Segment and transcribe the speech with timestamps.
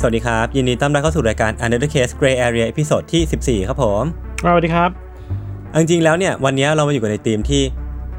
[0.00, 4.04] สวัสดีครับ ยินดีต้อนรับเข้าสู่รายการ Untitled Case Gray Area ตอนที่ 14 ครับผม
[4.44, 4.90] สวัสดีครับ
[5.70, 7.62] เอาจริงๆแล้วเนี่ยวันนี้เรามาอยู่กันในทีมที่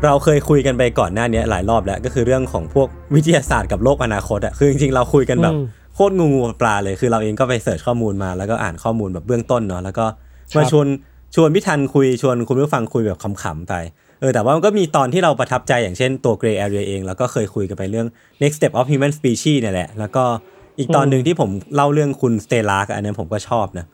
[0.04, 5.64] เราเคยคุยกันไปก่อนหน้านี้หลายรอบแล้วก็คือเรื่องของพวกวิทยาศาสตร์กับโลกอนาคตอะคือจริงๆเราคุยกันแบบอืม
[5.96, 10.06] โคตรงูงูปลาเลยคือเราเองก็ไปเสิร์ชข้อมูลมาแล้วก็อ่านข้อมูลแบบเบื้องต้นเนาะแล้วก็
[10.52, 10.88] ครับมาชวน
[11.36, 13.74] ชวนพี่ทันคุยชวนคุณผู้ฟังคุยแบบขำๆไป
[14.20, 18.08] เออแต่ว่ามันก็มีตอนที่เราประทับใจอย่างเช่นตัว Gray Area เอง แล้วก็เคยคุยกันไปเรื่อง
[18.42, 20.24] next step of human species เนี่ยแหละแล้วก็
[20.80, 23.86] อีกตอนหนึ่งที่ผมเล่าเรื่องคุณสเตลาร์อันนั้นผมก็ชอบนะ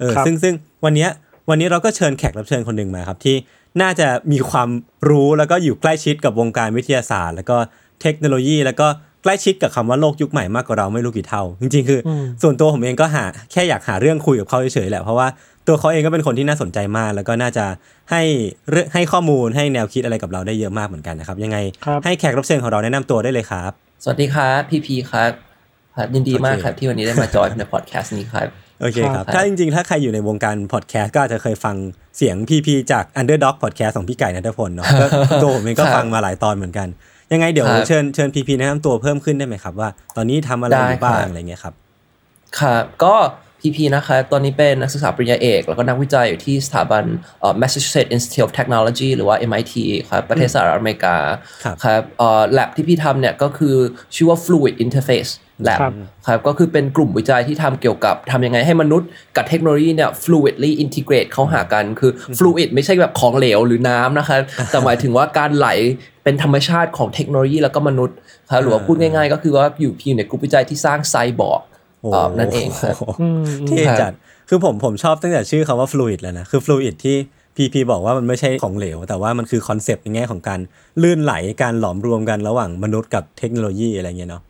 [0.00, 0.54] เออครับซึ่งซึ่ง
[0.84, 1.10] วันเนี้ย
[1.48, 3.36] วันนี้เราก็เชิญแขกรับเชิญคนหนึ่งมาครับ ที่
[3.82, 4.68] น่าจะมีความ
[5.10, 7.56] รู้แล้วก็อยู่ใกล้ชิดกับวงการวิทยาศาสตร์ แล้วก็
[8.02, 8.86] เทคโนโลยี แล้วก็
[9.22, 15.28] ใกล้ชิดกับคำว่าโลกยุคใหม่มากกว่าเราไม่รู้กี่เท่า จริงๆ คืออมส่วนตัวผมเองก็หาแค่อยากหาเรื่องคุยกับเขาเฉยๆแหละเพราะว่า
[15.66, 17.64] ตัวเขาเองก็เป็นคนที่น่าสนใจมาก แล้วก็น่าจะ
[18.10, 18.22] ให้
[18.70, 23.70] เรื่องให้ข้อมูลให้แนวคิดอะไรกับเราได้เยอะมากเหมือนกันนะครับยังไงครับให้แขกรับเชิญของเราแนะนำตัวได้เลยครับ
[24.04, 25.51] สวัสดีครับพี่พีครับ
[25.96, 28.48] ครับยินดีมากโอเคครับที่วันนี้ได้มาจอยในพอดแคสต์นี้ครับ
[28.80, 31.76] โอเคครับครับ ถ้าจริงๆ ถ้าใครอยู่ในวงการพอดแคสต์ก็อาจจะเคยฟัง
[32.16, 35.06] เสียงพีพีจาก Underdog Podcast ของพี่ไก่นัทพลเนาะก็
[35.42, 36.88] ตัวผมเองก็ฟังมาหลายตอนเหมือนกัน
[37.32, 41.74] ยังไงเดี๋ยวครับเชิญเชิญพีพีแนะนำตัวเพิ่มขึ้นได้ไหมครับว่า ตอนนี้ทำอะไรอยู่ได้บ้างครับอะไรเงี้ยครับ
[42.60, 43.14] ครับก็
[43.62, 47.04] พีพีนะครับตอนนี้เป็นนักศึกษาปริญญาเอก แล้วก็นักวิจัยอยู่ที่สถาบัน
[47.40, 49.74] เอ่อ Massachusetts Institute of Technology หรือว่า MIT
[50.10, 51.16] ครับประเทศสหรัฐอเมริกา
[51.64, 53.76] ครับครับเอ่อ lab ที่พี่ทำเนี่ยก็คือ
[54.14, 55.32] ชื่อว่า Fluid Interface
[55.68, 55.92] Lab ครับ
[56.26, 64.40] ครับก็คือเป็นกลุ่มวิจัยที่ทำเกี่ยวกับทำยังไงให้มนุษย์กับเทคโนโลยีเนี่ย fluidly integrate เข้าหากันคือ fluid ไม่ใช่แบบของเหลวหรือน้ำนะครับ
[64.70, 65.68] แต่หมายถึงว่าการไหล
[66.24, 68.16] เป็นธรรมชาติของเทคโนโลยีแล้วก็มนุษย์
[68.50, 71.62] ครับหรือว่าพูดง่ายๆ ก็คือว่าอยู่อยู่ในกลุ่มวิจัยที่สร้างไซบอร์
[72.02, 74.12] กโอ้เอ่อนั่นเองครับอืมเท่จัด
[74.48, 77.16] คือผมผมชอบตั้งแต่ชื่อคำว่า fluid แล้วนะคือ fluid ที่
[77.56, 80.60] พีพีบอกว่ามันไม่ใช่ของเหลว แต่ว่ามันคือ concept ในแง่ของการ
[81.02, 84.42] ลื่นไหลการหลอมรวมกันระหว่างมนุษย์กับเทคโนโลยีอะไรเงี้ยเนาะ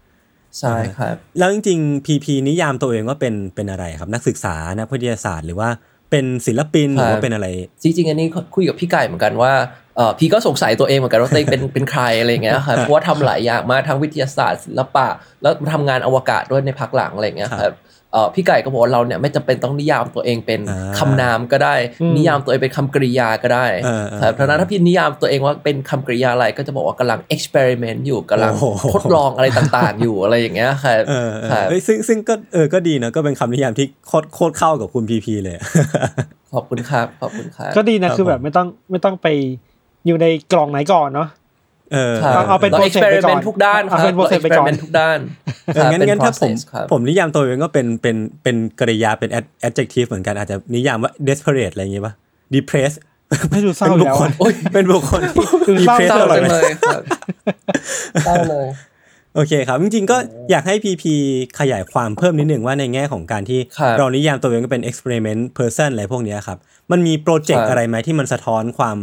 [0.59, 5.69] ใช่ครับ แล้วจริงๆพีพีนิยามตัวเองว่าเป็นเป็นอะไรครับ นักศึกษานักวิทยาศาสตร์หรือว่า
[6.13, 7.49] เป็นศิลปินหรือว่าเป็นอะไร
[7.83, 9.53] จริงๆ อันนี้คุยกับพี่ไก่เหมือนกันว่า
[9.97, 15.07] เอ่อพี่ก็สงสัยตัวเองเหมือนกันว่าตัวเองเป็นเป็นใครอะไรอย่างเงี้ยครับเพราะว่าทำหลายอย่างมากทั้งวิทยาศาสตร์ศิลปะ
[15.43, 17.92] แล้วทำงานอวกาศด้วยในพักหลังอะไรอย่างเงี้ยครับเอ่อ
[18.35, 21.75] พี่ไก่ก็บอกว่าเราเนี่ยไม่จำเป็นต้องนิยามตัวเองเป็นอ่าคำนามก็ได้
[22.17, 35.57] นิยามตัวเองเป็นคำกริยาก็ได้เออเออครับเพราะฉะนั้นถ้าพี่นิยามตัวเองว่าเป็นคำกริยาอะไรก็จะบอกว่ากำลัง experiment อยู่กำลังโอ้โหทดลองอะไรต่างๆ อยู่อะไรอย่างเงี้ยครับเออเออครับเอ้ยซึ่งซึ่งก็เออก็ดีนะก็เป็นคำนิยามที่โคตรโคตรเข้ากับคุณพีพีเลย
[36.53, 39.27] ขอบคุณครับขอบคุณครับก็ดีนะครับคือแบบไม่ต้องไม่ต้องไป
[40.07, 41.29] อยู่ในกล่องไหนก่อนเนาะ
[41.93, 45.19] เออครับเอาเอาเป็นรา process ไปก่อน experiment ทุกด้านครัเอาบเป็น process ไปก่อน experiment ทุกด้าน
[45.75, 52.15] เอองั้นครับงั้นถ้าผมเป็น process ครับผมนิยามตัวเองก็เป็นเป็นเป็นกริยาเป็น ad- adjective เหมือนกันอาจจะนิยามว่า desperate อะไรอย่างงี้ป่ะ
[52.55, 52.99] depressed
[53.51, 57.03] ไม่ดูเศร้าเป็นอยู่บุคแล้วคลอะเป็นบุคคลที่ดูเศร้า depressed เศร้าตลอดจังเวเลลายครับ
[58.25, 58.67] เศร้าเลย
[59.35, 60.17] โอเคครับ จริงๆก็
[60.51, 61.15] อยากให้พีพี
[61.61, 66.59] ขยายความเพิ่มนิดหนึ่งว่าในแง่ของการที่ครับเรานิยามตัวเองก็เป็น experiment person อะไรพวกเนี้ยครับ
[66.91, 68.99] มันมีโปรเจกครัต์บอะไรไหมที่มันสะท้อนความ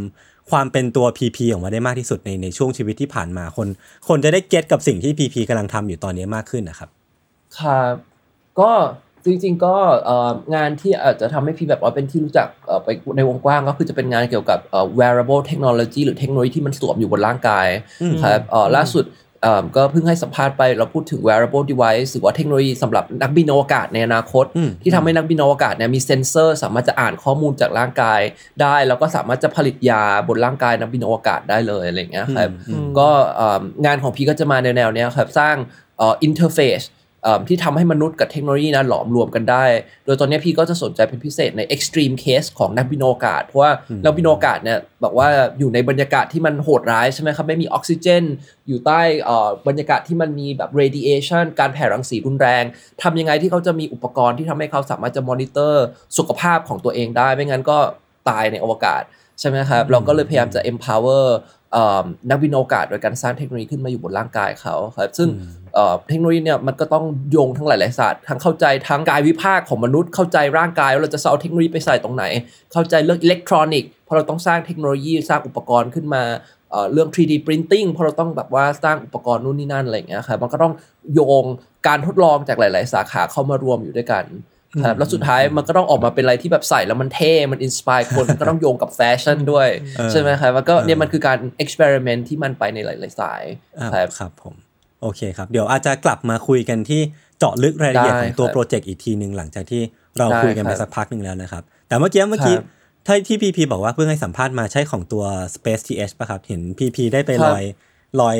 [0.51, 3.67] ความเป็นตัว PP ออกมาได้มากที่สุดในในช่วงชีวิตที่ผ่านมาคน
[4.07, 6.89] คนจะได้เก็ตกับสิ่งที่ PP กำลังทำอยู่ตอนนี้มากขึ้นนะครับ
[7.59, 7.93] ครับ
[8.59, 8.71] ก็
[9.25, 17.67] จริงๆก็เอ่องานที่อาจจะทำให้พี่แบบว่าเป็นที่รู้จักเอ่อไปในวงกว้างก็คือจะเป็นงานเกี่ยวกับเอ่อ wearable technology หรือเทคโนโลยีที่มันสวมอยู่บนร่างกาย
[18.01, 19.28] อืมครับเอ่อล่าสุดเอ่อ
[19.75, 28.19] ก็เพิ่งให้สัมภาษณ์ไปเราพูดถึง wearable device หรือว่าเทคโนโลยีสำหรับนักบินอวกาศในอนาคตอืมที่ทำให้นักบินอวกาศเนี่ยมีเซ็นเซอร์ สามารถจะอ่านข้อมูลจากร่างกาย
[28.61, 35.55] ได้ แล้วก็สามารถจะผลิตยาบนร่างกายนักบินอวกาศได้เลยอะไรอย่างเงี้ยครับอืมก็เอ่องานของพี่ก็จะมาในแนวเนี้ยครับสร้าง
[35.97, 36.81] เอ่อ interface
[37.47, 39.63] ที่ทำให้มนุษย์กับเทคโนโลยีนะหลอมรวมกันได้
[40.05, 43.71] โดยตอนนี้พี่ก็จะสนใจเป็นพิเศษใน extreme case ของนักบินอวกาศ เพราะว่า
[44.03, 45.27] นักบินอวกาศเนี่ยบอกว่า
[45.59, 48.23] อยู่ในบรรยากาศที่มันโหดร้ายใช่ไหมครับ ไม่มีออกซิเจน
[48.67, 52.63] อยู่ใต้อ่อบรรยากาศที่มันมีแบบ radiation การแผ่รังสีรุนแรง
[53.03, 55.85] ทำยังไงที่เขาจะมีอุปกรณ์ที่ทำให้เขาสามารถจะมอนิเตอร์
[56.17, 57.77] สุขภาพของตัวเองได้ ไม่งั้นก็
[58.29, 59.03] ตายในอวกาศ
[59.39, 61.25] ใช่ไหมครับ เราก็เลยพยายามจะ empower
[62.29, 65.29] นักบินอวกาศโดยการสร้างเทคโนโลยีขึ้นมาอยู่บนร่างกายเขาครับ ซึ่ง
[65.79, 72.23] เอ่อเทคโนโลยีเนี่ยมันก็ต้องโยงทั้งหลายๆศาสตร์ทั้งเข้าใจทั้งกายวิภาคของมนุษย์เข้าใจร่างกายว่าเราจะเอาเทคโนโลยีไปใส่ตรงไหน
[72.73, 76.23] เข้าใจเรื่องอิเล็กทรอนิกส์เพราะเราต้องสร้างเทคโนโลยีสร้างอุปกรณ์ขึ้นมา
[76.71, 80.73] เอ่อเรื่อง 3D printing เพราะเราต้องแบบว่าสร้างอุปกรณ์นู่นนี่นั่นอะไรอย่างเงี้ยครับมันก็ต้อง
[81.13, 81.45] โยง
[81.87, 84.25] การทดลองจากหลาย ๆ สาขาเข้ามารวมอยู่ด้วยกัน
[84.83, 89.67] ครับแล้วสุดท้ายมันก็ต้องออกมาเป็นอะไรที่แบบใส่แล้วมันเท่ มัน inspire คนก็ต้องโยงกับแฟชั่นด้วย
[89.97, 93.43] เออใช่ไหมครับมันก็เออเนี่ยมันคือการ experiment ที่มันไปในหลาย ๆ สาย
[93.79, 94.55] อ่าครับครับผม
[95.01, 97.01] โอเคครับ เดี๋ยวอาจจะกลับมาคุยกันที่
[97.39, 99.81] เจาะลึกรายละเอียดได้ของตัวครับ project อีกทีหนึ่งหลังจากที่
[100.17, 102.65] เราได้คุยกันไปครับสักพักหนึ่งแล้วนะครับ แต่เมื่อกี้เมื่อกี้ครับ
[103.05, 105.23] ถ้าที่พีพีบอกว่าเพิ่งให้สัมภาษณ์มาใช่ของตัว
[105.55, 107.63] Space TH ป่ะครับ เห็นพีพีได้ไปครับอย
[108.21, 108.37] ลอย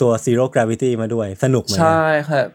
[0.00, 2.46] ตัว Zero Gravity มาด้วย สนุกไหมใช่ครับ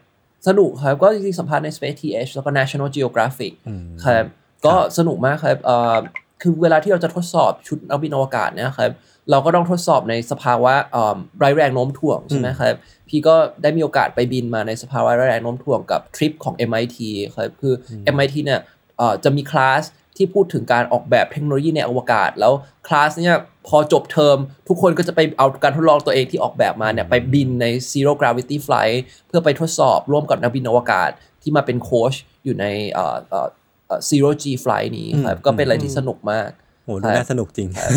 [0.48, 4.24] สนุกครับ ก็จริงๆสัมภาษณ์ใน Space TH แล้วก็ National Geographic อืมครับ
[4.66, 5.96] ก็สนุกมากครับเอ่อ
[6.42, 8.90] คือเวลาที่เราจะทดสอบชุดนักบินอวกาศเนี่ยครับ
[9.30, 12.74] เราก็ต้องทดสอบในสภาวะเอ่อไร้แรงโน้มถ่วงใช่ไหมครับ
[13.08, 16.96] พี่ก็ได้มีโอกาสไปบินมาในสภาวะไร้แรงโน้มถ่วงกับทริปของ MIT
[17.36, 17.74] ครับคือ
[18.06, 18.60] อ MIT เนี่ย
[18.98, 19.82] เอ่อจะมีคลาส
[20.16, 22.52] ที่พูดถึงการออกแบบเทคโนโลยีในอวกาศ แล้ว
[22.86, 23.38] คลาสเนี่ย
[23.68, 24.36] พอจบเทอม
[24.68, 31.10] ทุกคนก็จะไปเอาการทดลองตัวเองที่ออกแบบมาเนี่ยไปบินใน zero gravity flight เพื่อไปทดสอบร่วมกับนักบินอวกาศ
[31.42, 32.14] ที่มาเป็นโค้ช
[32.44, 33.48] อยู่ในเอ่อเอ่อ
[33.86, 36.48] เอ่อ zero g flight นี้ครับอืมก็เป็นอะไรที่สนุกมาก
[36.84, 37.90] โหดูน่าสนุกจริงครับ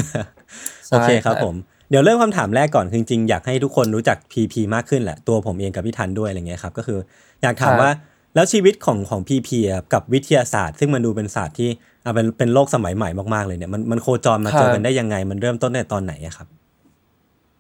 [0.90, 1.56] โอเคครับใช่ครับผม
[1.90, 7.00] เดี๋ยวเริ่มคำถามแรกก่อนคือจริงๆอยากให้ทุกคนรู้จัก PP มากขึ้นแหละ ตัวผมเองกับพี่ทันด้วยอะไรเงี้ยครับ ก็คือ
[7.42, 7.92] อยากถามครับว่า
[8.36, 11.70] แล้วชีวิตของของ PP อะกับวิทยาศาสตร์ ซึ่งมันดูเป็นศาสตร์ที่
[12.06, 16.48] อะเป็นเป็นโลกสมัยใหม่มากๆเลยเนี่ยมันมันโคจรมาเจอกันได้ยังไง มันเริ่มต้นในตอนไหนอะครับ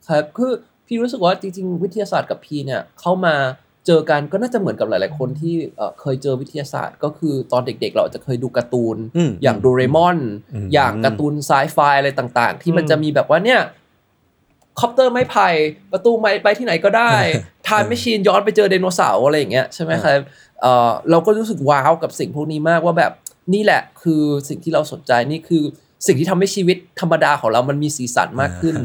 [0.08, 0.52] ครับคือ
[0.86, 3.36] พี่รู้สึกว่าจริง ๆ วิทยาศาสตร์กับพี่เนี่ยเข้ามา
[3.86, 10.18] เจอกันก็น่าจะเหมือนกับหลาย ๆ คนที่เอ่อเคยเจอวิทยาศาสตร์ ก็คือตอนเด็ก ๆ เราอาจจะเคยดูการ์ตูนอืมอย่างโดเรมอน
[10.54, 13.62] อืมอย่างการ์ตูนไซไฟอะไรต่าง ๆ ที่มันอืมจะมีแบบว่าเนี่ย
[14.80, 15.48] คอปเตอร์ไม้ไผ่
[15.92, 17.14] ประตูไม้ไปที่ไหนก็ได้
[17.68, 20.20] time machine ย้อนไปเจอไดโนเสาร์อะไรอย่างเงี้ยใช่ไหมครับ
[20.62, 23.12] เอ่อเราก็รู้สึกว้าวกับสิ่งพวกนี้มากว่าแบบ
[23.54, 25.64] นี่แหละคือสิ่งที่เราสนใจนี่คือ
[26.06, 28.76] สิ่งที่ทำให้ชีวิตธรรมดาของเรามันมีสีสันมากขึ้น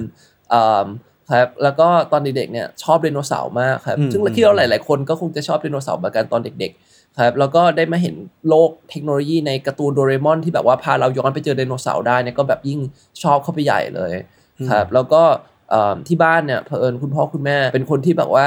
[0.53, 0.87] อ่า
[1.33, 8.15] ครับแล้วก็ตอนเด็กๆเนี่ยชอบไดโนเสาร์มากครับอืมซึ่งอืมคิดว่าหลายๆคนก็คงจะชอบไดโนเสาร์เหมือนกันตอนเด็กๆครับแล้วก็ได้มาเห็น
[8.49, 12.81] โลกเทคโนโลยีในการ์ตูนโดเรมอนที่แบบว่าพาเราย้อนไปเจอไดโนเสาร์ได้เนี่ยก็แบบยิ่ง
[13.23, 14.13] ชอบเข้าไปใหญ่เลย
[14.71, 15.23] ครับแล้วก็
[15.71, 18.47] เอ่อที่บ้านเนี่ยเผอิญคุณพ่อคุณแม่เป็นคนที่แบบว่า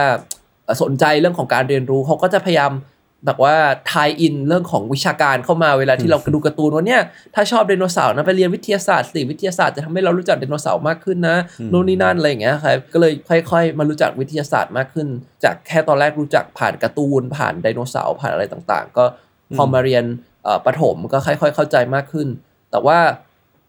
[0.65, 2.71] เอ่อสนใจเรื่องของการเรียนรู้เขาก็จะพยายาม
[3.25, 3.55] แบบว่า
[3.91, 7.01] tie in เรื่องของวิชาการเข้ามาเวลาที่เราดูการ์ตูนว่าเนี่ย
[7.35, 11.37] ถ้าชอบไดโนเสาร์นะไปเรียนวิทยาศาสตร์สิวิทยาศาสตร์จะทำให้เรารู้จักไดโนเสาร์มากขึ้นนะ
[11.71, 15.07] นู่นนี่นั่นอะไรอย่างเงี้ยครับก็เลยค่อย ๆ มารู้จักวิทยาศาสตร์มากขึ้น
[15.43, 19.05] จากแค่ตอนแรกรู้จักผ่านการ์ตูน ผ่านไดโนเสาร์ผ่านอะไรต่างๆ ก็
[19.55, 20.03] พอมาเรียน
[20.43, 22.27] เอ่อประถมก็ค่อย ๆ เข้าใจมากขึ้น
[22.71, 22.99] แต่ว่า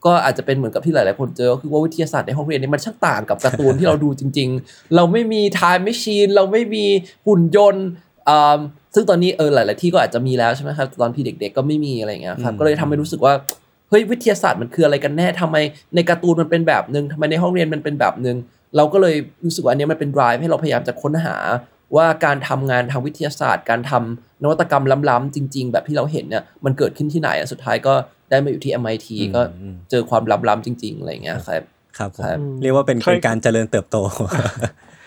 [0.06, 6.84] ก็อาจจะเป็นเหมือนกับที่หลาย ๆ คนเจอก็คือว่าวิทยาศาสตร์ในห้องเรียนเนี่ยมันช่างต่างกับการ์ตูนที่เราดูจริง ๆ เราไม่มี time machine เราไม่มี
[7.26, 8.07] หุ่นยนต์อ่า
[8.94, 13.34] ซึ่งตอนนี้เออหลาย ๆ ที่ก็อาจจะมีแล้วใช่ไหมครับแต่ตอนพี่เด็ก ๆ ก็ไม่มีอะไรอย่างเงี้ยครับอืมก็เลยทำให้รู้สึกว่า
[13.88, 15.56] เฮ้ยวิทยาศาสตร์มันคืออะไรกันแน่ทำไม
[15.94, 18.36] ในการ์ตูนมันเป็นแบบหนึ่งทำไมในห้องเรียนมันเป็นแบบหนึ่ง
[18.76, 21.36] เราก็เลยรู้สึกว่าอันเนี้ยมันเป็น drive ให้เราพยายามจะค้นหา
[21.96, 27.94] ว่าการทำงานทางวิทยาศาสตร์ การทำนวัตกรรมล้ำๆจริง ๆ แบบที่เราเห็นเนี่ยมันเกิดขึ้นที่ไหนอะสุดท้ายก็
[28.30, 31.62] ได้มาอยู่ที่ MIT อืมก็อืมเจอความล้ำๆจริง ๆ อะไรอย่างเงี้ยครับ
[31.98, 33.96] ครับผมครับเรียกว่าเป็นเคยเป็นการเจริญเติบโต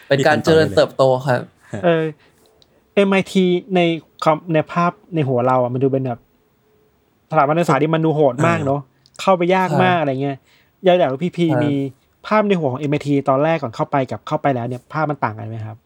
[0.09, 1.41] เป็นการเจริญเติบโตครับ
[1.85, 2.03] เออ
[3.07, 3.33] MIT
[3.75, 3.79] ใน
[4.23, 6.19] ความในภาพในหัวเราอะมันดูเป็นแบบ
[7.31, 8.81] สถาบันศึกษาที่มันดูโหดมากเนาะ
[9.21, 10.37] เข้าไปยากครับมากอะไรเงี้ย
[10.83, 11.73] อยากอยากรู้พี่พีครับมี
[12.27, 15.77] ภาพในหัวของ MIT ตอนแรกก่อนเข้าไปกับเข้าไปแล้วเนี่ยภาพมันต่างกันไหมครับ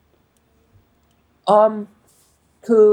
[1.50, 1.74] อืม
[2.68, 2.86] คือ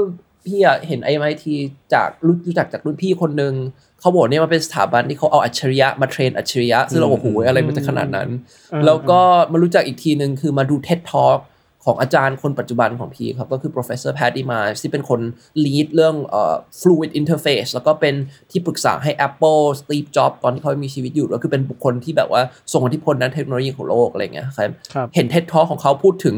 [0.45, 1.45] พี่อะเห็น MIT
[1.93, 3.53] จากรู้รู้จักจากรุ่นพี่คนหนึ่ง
[3.99, 8.29] เขาบอกเนี่ยมันเป็นสถาบันที่เขาเอาอัจฉริยะมาเทรนอัจฉริยะซึ่งเราบอกโอ้โหอะไรมันจะขนาดนั้น
[8.73, 9.19] อืมแล้วก็
[9.51, 11.39] มารู้จักอีกทีหนึ่งคือมาดู TED Talk
[11.85, 15.21] ของอาจารย์คนปัจจุบันของพี่ครับก็คือ professor Patty Miles ที่เป็นคน
[15.65, 18.15] lead เรื่องเอ่อ fluid interface แล้วก็เป็น
[18.51, 26.35] ที่ปรึกษาให้ Apple Steve Jobs ตอนที่เขามีชีวิตอยู่ แล้วคือเป็นบุคคลที่แบบว่าทรงอิทธิพลด้านเทคโนโลยีของโลกอะไรอย่างเงี้ยครับครับเห็น TED Talk ของเขาพูดถึง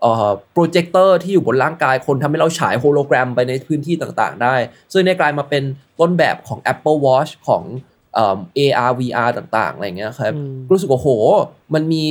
[0.00, 4.54] เอ่อโปรเจคเตอร์ที่อยู่บนร่างกายคนทำให้เราฉายโฮโลแกรมไปในพื้นที่ต่างๆ ได้
[4.92, 5.62] ซึ่งในยกลายมาเป็น
[6.00, 7.62] ต้นแบบของ Apple Watch ของ
[8.14, 11.08] เอ่อ AR VR ต่างๆอะไรอย่างเงี้ยครับอืมรู้สึกว่าโห
[11.74, 12.02] มันมี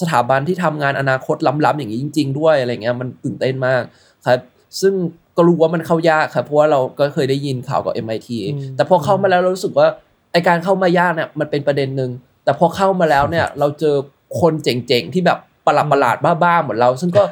[0.00, 3.82] สถาบันที่ทำงานอนาคตล้ำๆอย่างนี้จริง ๆ ด้วยอะไรเงี้ยมันตื่นเต้นมาก
[4.26, 4.40] ครับ
[4.80, 4.94] ซึ่ง
[5.36, 9.86] ก็รู้ว่ามันเข้ายากครับเพราะว่าเราก็เคยได้ยินข่าวกับ MIT อืมแต่พอเข้ามาแล้วเรารู้สึกว่า
[10.32, 12.10] ไอการเข้ามายากเนี่ยมันเป็นประเด็นหนึ่ง
[12.44, 13.96] แต่พอเข้ามาแล้วเนี่ยเราเจอ
[14.40, 17.22] คนเจ๋งๆที่แบบประหลาดประหลาดๆบ้าๆเหมือนเรา ซึ่งก็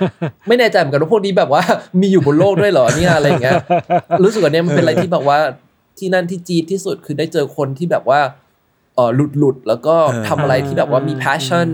[0.46, 1.62] ไม่แน่ใจเหมือนกันว่าพวกนี้แบบว่า
[2.00, 3.60] มีอยู่บนโลกด้วยเหรอเนี่ยอะไรอย่างเงี้ย
[4.24, 5.38] รู้สึกว่าเนี่ยมันเป็นอะไรที่แบบว่า
[5.98, 8.20] ที่นั่นที่จี๊ดที่สุดคือได้เจอคนที่แบบว่า
[8.94, 11.68] เออหลุดหลุดแล้วก็เออทำอะไรที่แบบว่ามีอ่า passion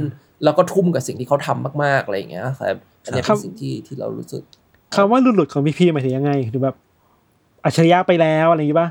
[0.44, 4.42] แล้วก็ทุ่มกับสิ่งที่เขาทำมากๆอะไรอย่างเงี้ยครับอันเนี้ยครับเป็บนสิ่งที่ที่เรารู้สึก
[4.94, 6.76] คำว่าหลุดๆของพีพีหมายถึงยังไงหรือแบบ
[7.64, 8.88] อัจฉริยะไปแล้วอะไรอย่างงี้ป่ะ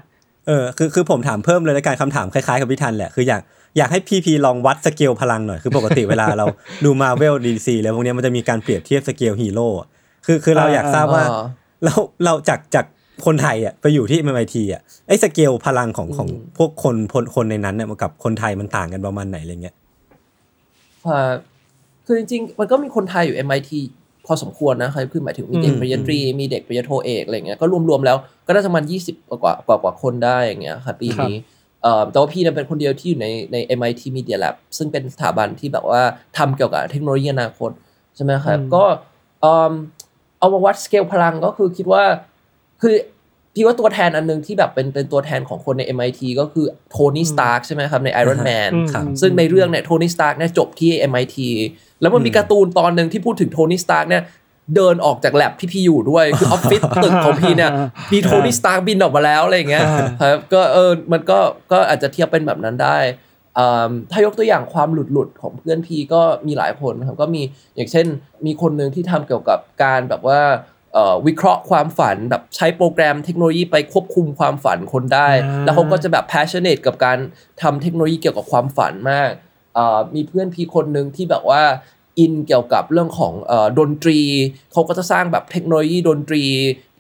[0.48, 3.42] เออคือคือผมถามเพิ่มเลยแล้วกันคำถามคล้ายๆกับพี่ทันแหละคืออยาก
[3.78, 6.46] อยากให้พีพีลองวัดสเกลพลังหน่อยคือปกติเวลาเรา
[6.86, 9.88] ดู Marvel DC แล้วพวกเนี้ยมันจะมีการเปรียบเทียบสเกลฮีโร่อะ
[10.26, 11.46] คือคือเราอยากทราบว่าอ่า
[11.86, 11.96] เรา
[12.26, 12.86] เราจากจาก
[13.26, 19.76] คนไทยอะไปอยู่ที่ MIT อะไอ้สเกลพลังของของพวกคนคนคนในนั้นเนี่ยกับคนไทยมันต่างกันประมาณไหนอะไรเงี้ย
[21.06, 21.36] ครับ
[22.06, 23.72] คือจริงๆ มันก็มีคนไทยอยู่ MIT
[24.26, 28.18] พอสมควรนะครับคือหมายถึงมีเด็กอืมปริญญาตรี มีเด็กปริญญาโทเอกอะไรเงี้ย ก็รวมๆแล้ว
[28.48, 31.34] ก็น่าจะประมาณยี่สิบกว่ากว่ากว่าคนได้อย่างเงี้ยครับปีนี้
[31.82, 36.02] เอ่อแต่ว่าพี่เนี่ยเป็นคนเดียวที่อยู่ในใน MIT Media Lab ซึ่งเป็นสถาบันที่แบบว่า
[36.38, 37.72] ทำเกี่ยวกับเทคโนโลยีอนาคต
[38.16, 38.84] ใช่ไหมครับ ก็
[39.42, 39.74] เอิ่ม
[40.40, 42.04] เอามาวัดสเกลพลังก็คือคิดว่า
[42.82, 42.96] คือ
[43.56, 51.38] พี่ว่าตัวแทนอันหนึงที่แบบเป็นเป็นตัวแทนของคนใน MIT ก็คือโทนี่สตาร์กใช่ไหมครับใน Iron Man อืมครับซึ่งในเรื่องเนี่ยโทนี่สตาร์กเนี่ยจบที่ MIT
[52.02, 54.24] แล้วมันมีการ์ตูนตอนหนึ่งที่พูดถึงโทนี่สตาร์กเนี่ย
[54.76, 57.72] เดินออกจากแล็บที่พี่อยู่ด้วยคือออฟฟิศตึกของพี่เนี่ย
[58.14, 59.86] มีโทนี่สตาร์กบินออกมาแล้วอะไรอย่างเงี้ย
[60.22, 61.40] ครับก็เออมันก็
[61.72, 62.98] ก็อาจจะเทียบเป็นแบบนั้นได้
[63.58, 67.42] อืมถ้ายกตัวอย่างความหลุดหลุดๆของเพื่อนพี่ก็มีหลายคนนะครับก็มี
[67.76, 68.06] อย่างเช่น
[68.46, 70.73] มีคนหนึ่งที่ทำเกี่ยวกับการแบบว่าเอ่อ
[71.28, 77.18] วิเคราะห์ความฝันแบบใช้โปรแกรมเทคโนโลยีไปควบคุมความฝันคนได้อ่าแล้วเขาก็จะแบบ passionate กับการ
[77.62, 79.32] ทำเทคโนโลยีเกี่ยวกับความฝันมาก
[79.76, 81.62] เอ่อมีเพื่อนพี่คนหนึ่งที่แบบว่า
[82.20, 84.20] อินเกี่ยวกับเรื่องของเอ่อดนตรี
[84.72, 86.44] เขาก็จะสร้างแบบเทคโนโลยีดนตรี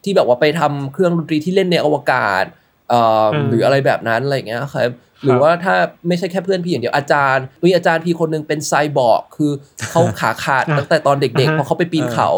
[0.03, 2.43] ที่แบบว่าไปทำเครื่องดนตรีที่เล่นในอวกาศ
[2.89, 4.91] เอ่ออมหรืออะไรแบบนั้นอะไรอย่างเงี้ยครับ
[5.23, 5.75] หรือว่าถ้า
[6.07, 9.51] ไม่ใช่แค่เพื่อนพี่อย่างเดียวอาจารย์มีอาจารย์พี่คนหนึงเป็นไซบอร์กคือ
[9.91, 12.29] เขาขาขาดตั้งแต่ตอนเด็กๆเพราะเขาไปปีนเขา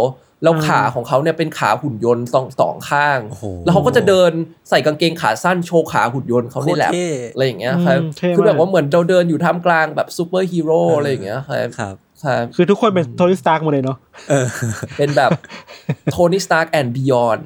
[0.44, 4.32] แล้วขาของเขาเนี่ยเป็นขาหุ่นยนต์สองสองข้างโอ้โหแล้วเขาก็จะเดิน
[4.70, 13.98] ใส่กางเกงขาสั้นโชว์ขาหุ่นยนต์เขาในแล็บโคตรเท่อะไรอย่างเงี้ยครับอืมเท่มากคือแบบว่าเหมือนเราเดินอยู่ท่ามกลางแบบซูเปอร์ฮีโร่อะไรอย่างเงี้ยครับครับครับคือทุกคนเป็นโทนี่สตาร์กหมดเลยเนาะ
[14.30, 14.48] เออ
[14.98, 15.32] เป็นแบบ
[16.12, 17.40] โทนี่สตาร์ก and beyond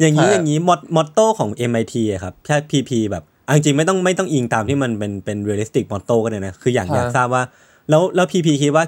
[0.00, 7.42] อย่างนี้ครับอย่างนี้อืม motto ของ MIT อะครับถ้า PP แบบเอาจริงๆไม่ต้องไม่ต้องอิงตามที่มันเป็นเป็น realistic motto ก็ได้นะ คืออย่างอยากทราบว่า
[7.90, 8.84] แล้วแล้ว PP คิดว่า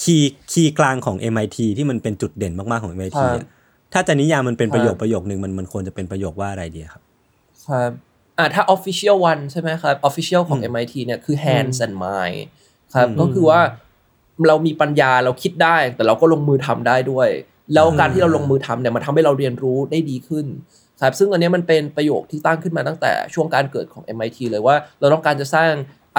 [0.00, 3.46] key key กลางของ MIT ที่มันเป็นจุดเด่นมากๆของ MIT อะ
[3.92, 7.02] ถ้าจะนิยามมันเป็นประโยคประโยคนึงมันมันควรจะเป็นประโยคว่าอะไรดีครับ
[7.66, 7.90] ครับ
[8.38, 12.40] อ่าถ้า official one ใช่ไหมครับ official ของ MIT เนี่ยคือ hands and mind
[12.94, 13.60] ครับอืมก็คือว่า
[14.48, 17.28] เรามีปัญญาเราคิดได้ แต่เราก็ลงมือทำได้ด้วย
[17.74, 20.46] แล้วการที่เราลงมือทำเนี่ยมันทำให้เราเรียนรู้ได้ดีขึ้น
[21.02, 25.70] ครับซึ่งอันเนี้ยมันเป็นประโยคที่ตั้งขึ้นมาตั้งแต่ช่วงการเกิดของ MIT เลยว่า เราต้องการจะสร้าง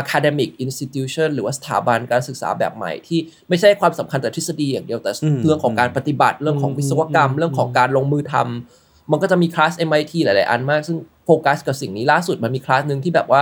[0.02, 13.42] academic institution หรือว่าสถาบันการศึกษาแบบใหม่ที่ไม่ใช่ความสำคัญแต่ทฤษฎีอย่างเดียวแต่อืมเรื่องของการปฏิบัติเรื่องของวิศวกรรม เรื่องของการลงมือทำมันก็จะมีคลาส MIT หลาย ๆ อันมาก ซึ่งโฟกัสกับสิ่งนี้ล่าสุดมันมีคลาสหนึ่งที่แบบว่า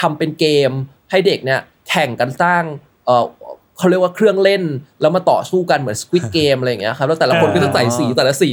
[0.00, 0.70] ทำเป็นเกม
[1.10, 2.62] ให้เด็กเนี่ยแข่งกันสร้าง
[3.04, 3.26] เออ
[3.78, 4.62] เขาเรียกว่าเครื่องเล่น
[5.00, 8.50] แล้วมาต่อสู้กันเหมือน Squid Game อะไรอย่างเงี้ยครับแล้วแต่ละคนก็จะใส่สีแต่ละสี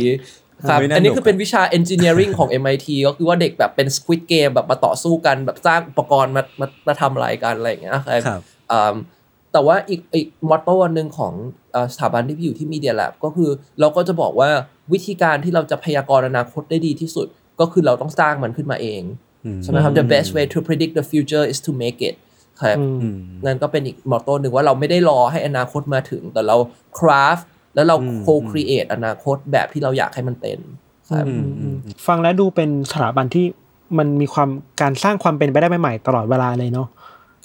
[0.70, 8.42] ครับไม่น่าอันนี้หนุกคือเป็นวิชา engineering ของ MIT ก็คือว่าเด็กแบบเป็น Squid Game แบบมาต่อสู้กันแบบสร้างอุปกรณ์มามามาทำอะไรกันอะไรอย่างเงี้ยครับครับ
[8.72, 8.96] อ่า
[9.52, 11.34] แต่ว่าอีกอีกมอตโต้อันหนึ่งของ
[11.72, 13.50] เอ่อสถาบันที่พี่อยู่ที่ Media Lab ก็คือ
[13.80, 14.50] เราก็จะบอกว่า
[14.94, 17.28] วิธีการที่เราจะพยากรณ์อนาคตได้ดีที่สุด
[17.60, 19.02] ก็คือเราต้องสร้างมันขึ้นมาเอง
[19.46, 22.16] อืมใช่ไหมครับ the best way to predict the future is to make it
[22.62, 26.56] ครับอืมอืมนั่นก็เป็นอีกมอตโต้หนึ่งว่าเราไม่ได้รอให้อนาคตมาถึง แต่เรา
[27.00, 30.60] craft แล้วเราอืม co-create อนาคตแบบที่เราอยากให้มันเป็น
[31.10, 33.46] ครับอืมอืมฟังแล้วดูเป็นสถาบันที่
[33.98, 34.50] มันมีความ
[34.82, 36.88] การสร้างความเป็นไปได้ใหม่ๆตลอดเวลาเลยเนาะ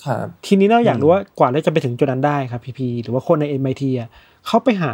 [0.05, 4.09] ครับทีนี้เราอยากรู้ว่ากว่าเราจะไปถึงจุดนั้นได้ครับพีพีหรือว่าคนใน MIT อะ
[4.47, 4.93] เขาไปหา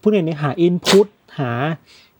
[0.00, 1.06] พูดอย่างนี้หาอินพุต
[1.40, 1.50] หา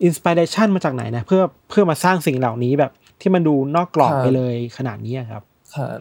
[0.03, 5.43] อินสปิเรชันมาจากไหนนะเพื่อเพื่อมาสร้างสิ่งเหล่านี้แบบที่มันดูนอกกรอบครับไปเลยขนาดนี้อะครับ
[5.75, 5.99] ครับ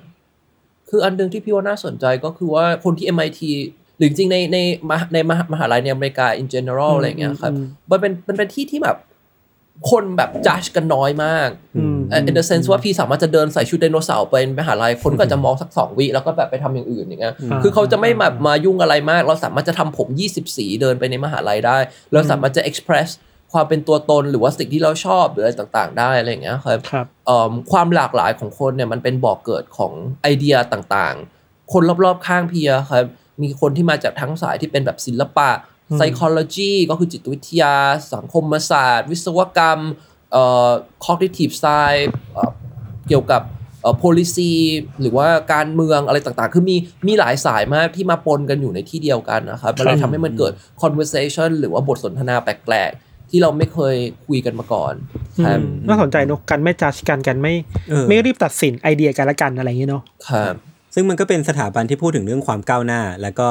[0.90, 3.42] คืออันหนึงที่พี่ว่าน่าสนใจก็คือว่าคนที่ MIT
[3.98, 4.58] หรือจริงๆในใน
[4.90, 8.98] มหาในมหามหาลัยในอเมริกา in general อืมอะไรอย่างเงี้ยครับอืมมันเป็นมันเป็นที่ที่แบบ
[9.92, 21.78] คนแบบจัดกันน้อยมากอืมเอ่อ in the sense ว่าพี่สามารถจะเดินใส่ชุดไดโนเสาร์ไปมหาลัยคนก็จะมองสักสองวิแล้วก็แบบไปทำอย่างอื่นอย่างเงี้ยอืมคือเขาจะไม่แบบมายุ่งอะไรมาก เราสามารถจะทำผม20สีเดินไปในมหาลัยได้
[22.12, 23.10] เราสามารถจะ express
[23.54, 33.06] ความเป็นตัวตนหรือว่าสิ่งที่เราชอบหรืออะไรต่างๆ ได้อะไรอย่างเงี้ยครับครับเอิ่มความหลากหลายของคนเนี่ยมันเป็นบ่อกเกิดของไอเดียต่างๆ คนรอบๆข้างเพียครับ
[33.42, 35.50] มีคนที่มาจากทั้งสายที่เป็นแบบศิลปะ
[35.98, 37.76] psychology ก็คือจิตวิทยา
[38.14, 39.80] สังคมศาสตร์ วิศวกรรม
[40.32, 40.72] เอ่อ
[41.06, 42.52] cognitive science เอ่อ
[43.08, 43.42] เกี่ยวกับ
[43.82, 44.52] เอ่อ policy
[45.02, 46.76] หรือว่าการเมืองอะไรต่างๆ คือมี
[47.08, 53.96] มีหลายสายมากที่มาปนกันอยู่ในที่เดียวกันนะครับมันเลยทำให้มันเกิด conversation หรือว่าบทสนทนาแปลกๆ ที่เราไม่เคย
[54.28, 54.94] คุยกันมาก่อน
[55.46, 57.54] ครับอืมน่าสนใจเนอะการไม่จัดกันกันไม่
[57.90, 60.56] เออไม่รีบตัดสินไอเดียกันละกันอะไรอย่างเงี้ยเนาะครับ
[60.94, 63.48] ซึ่งมันก็เป็นสถาบันที่พูดถึงเรื่องความก้าวหน้า แล้วก็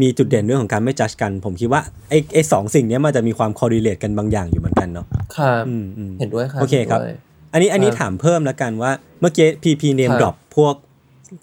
[0.00, 7.16] มีจุดเด่นเรื่องของการไม่จัดกัน ผมคิดว่าไอ้ไอ้สองสิ่งเนี้ยมันจะมีความคอ r ิเลตกันบางอย่างอยู่เหมือนกันเนาะครับอืมอืมเห็นด้วยครับโอเคครับห็นด้วย
[7.52, 10.74] อันนี้อันนี้ครับถามเพิ่มแล้วกันว่าเมื่อกี้พีพีเนมครับดรอปพวก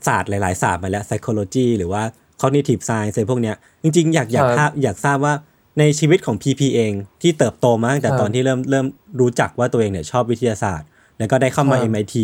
[0.08, 2.02] ศาสตร์หลาย ๆ ศาสตร์มาแล้ว psychology หรือว่า
[2.42, 5.34] cognitive science อะไรพวกเนี้ยจริง ๆ อยากอยากครับทราบอยากทราบว่า
[5.80, 8.86] ในชีวิตของพีพีเองที่เติบโตมาตั้งแต่ครับตอนที่เริ่มเริ่ม
[9.20, 12.16] รู้จักว่าตัวเองเนี่ยชอบวิทยาศาสตร์ แล้วก็ได้เข้ามาครับ MIT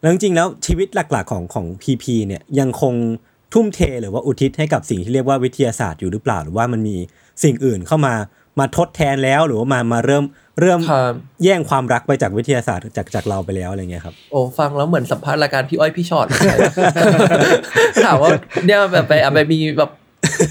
[0.00, 2.94] แล้วจริงๆแล้วชีวิตหลักๆของของพีพีเนี่ยยังคง
[3.52, 6.96] ทุ่มเทหรือว่าอุทิศให้กับสิ่งที่เรียกว่าวิทยาศาสตร์อยู่หรือเปล่า หรือว่ามันมี
[7.42, 8.14] สิ่งอื่นเข้ามา
[8.60, 10.24] มาทดแทนแล้วหรือว่ามามาเริ่ม
[10.60, 11.12] เริ่มครับ
[11.44, 16.26] แย่งความรักไปจากวิทยาศาสตร์จากจากเราไปแล้วอะไรเงี้ยครับโอ้ฟังแล้วเหมือนสัมภาษณ์รายการพี่อ้อยพี่ชอต
[18.04, 18.30] ถามว่า
[18.66, 19.90] เนี่ยแบบไปเอาไปมีแบบ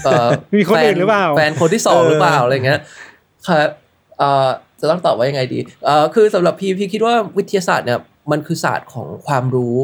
[0.04, 2.80] เอ่อมีคนอื่นหรือเปล่าแฟนคนที่สองเออหรือเปล่าอะไรเงี้ย
[3.48, 3.68] ครับ
[4.18, 4.48] เอ่อ
[4.80, 8.00] จะต้องตอบว่ายังไงดีเอ่อคือสำหรับพี่พี่คิดว่าวิทยาศาสตร์เนี่ย
[8.32, 9.76] มันคือศาสตร์ของความรู้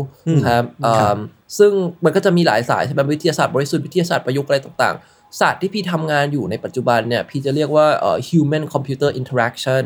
[0.46, 1.18] ครับเอ่อ
[1.58, 1.72] ซึ่ง
[2.04, 9.84] มันก็จะมีหลายสายใช่ไหมวิทยาศาสตร์บริสุทธิ์วิทยาศาสตร์ประยุกต์อะไรต่างๆศาสตร์ที่พี่ทำงานอยู่ในปัจจุบันเนี่ยพี่จะเรียกว่าเอ่อ human computer interaction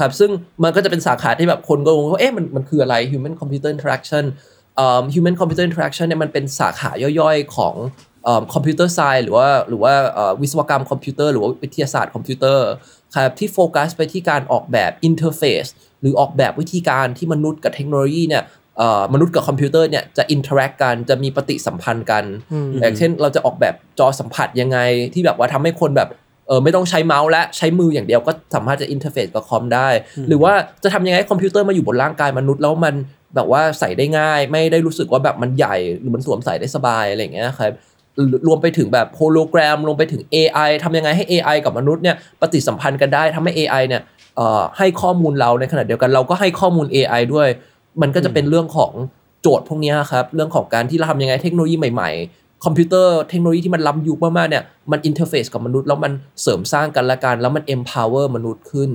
[0.00, 0.30] ครับซึ่ง
[0.62, 4.24] มันก็จะเป็นสาขาที่แบบคนก็งงว่าเอ๊ะมันมันคืออะไร human computer interaction
[4.76, 7.74] เอ่อ human computer interaction เนี่ยมันเป็นสาขาย่อยๆของ
[8.24, 12.68] เอ่อ computer science หรือว่าหรือว่าเอ่อวิศวกรรมคอมพิวเตอร์หรือว่าวิทยาศาสตร์คอมพิวเตอร์
[13.14, 15.68] ครับที่โฟกัสไปที่การออกแบบ interface
[16.04, 18.42] หรือออกแบบวิธีการที่มนุษย์กับเทคโนโลยีเนี่ย
[18.78, 22.24] เอ่อมนุษย์กับคอมพิวเตอร์เนี่ยจะ interact กันจะมีปฏิสัมพันธ์กัน
[22.80, 24.78] อย่างเช่น เราจะออกแบบจอสัมผัสยังไง
[25.14, 26.08] ที่แบบว่าทำให้คนแบบ
[26.48, 29.88] เออไม่ต้องใช้เมาส์และใช้มืออย่างเดียวก็สามารถจะ interface กับคอมได้
[30.28, 32.94] หรือว่าจะทำยังไงให้คอมพิวเตอร์มาอยู่บนร่างกายมนุษย์แล้วมัน
[33.34, 37.72] แบบว่าใส่ได้ง่าย ไม่ได้รู้สึกว่าแบบมันใหญ่หรือมันสวมใส่ได้สบายอะไรอย่างเงี้ยครับ
[38.46, 44.12] รวมไปถึงแบบโฮโลแกรมรวมไปถึง AI ทำยังไงให้ AI กับมนุษย์เนี่ยปฏิสัมพันธ์กันได้ทำให้ AI เนี่ยเอ่อ
[44.78, 47.48] ให้ข้อมูลเราในขณะเดียวกันเราก็ให้ข้อมูล AI ด้วย
[48.02, 48.92] มันก็จะเป็นเรื่องของ
[49.42, 56.12] โจทย์พวกเนี้ยครับเรื่องของการที่เราทำยังไงเทคโนโลยีใหม่ๆ คอมพิวเตอร์เทคโนโลยีที่มันล้ำยุคมากๆเนี่ยมัน interface กับมนุษย์แล้วมัน
[56.42, 58.90] เสริมสร้างกันและกันแล้วมัน empower มนุษย์ขึ้น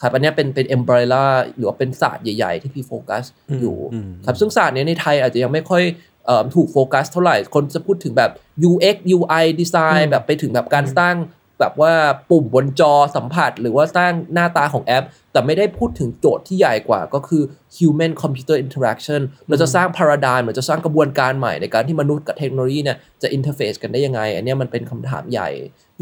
[0.00, 1.24] ครับอันเนี้ยเป็นเป็น umbrella
[1.56, 3.24] หรือว่าเป็นศาสตร์ใหญ่ๆ ที่พี่โฟกัส
[3.60, 5.82] อยู่อืมครับซึ่งศาสตร์เนี้ยในไทยอาจจะยังไม่ค่อย
[6.26, 8.30] เอ่อถูกโฟกัสเท่าไหร่ คนจะพูดถึงแบบ
[8.70, 11.14] UX UI design แบบไปถึงแบบการสร้าง
[11.60, 11.92] แบบว่า
[12.30, 17.42] ปุ่มบนจอสัมผัส หรือว่าสร้างหน้าตาของแอป แต่ไม่ได้พูดถึงโจทย์ที่ใหญ่กว่าก็คือ
[17.76, 25.48] human computer interaction เราจะสร้าง paradigm เราจะสร้างกระบวนการใหม่ในการที่มนุษย์กับเทคโนโลยีเนี่ยจะ interface กันได้ยังไง อันเนี้ยมันเป็นคำถามใหญ่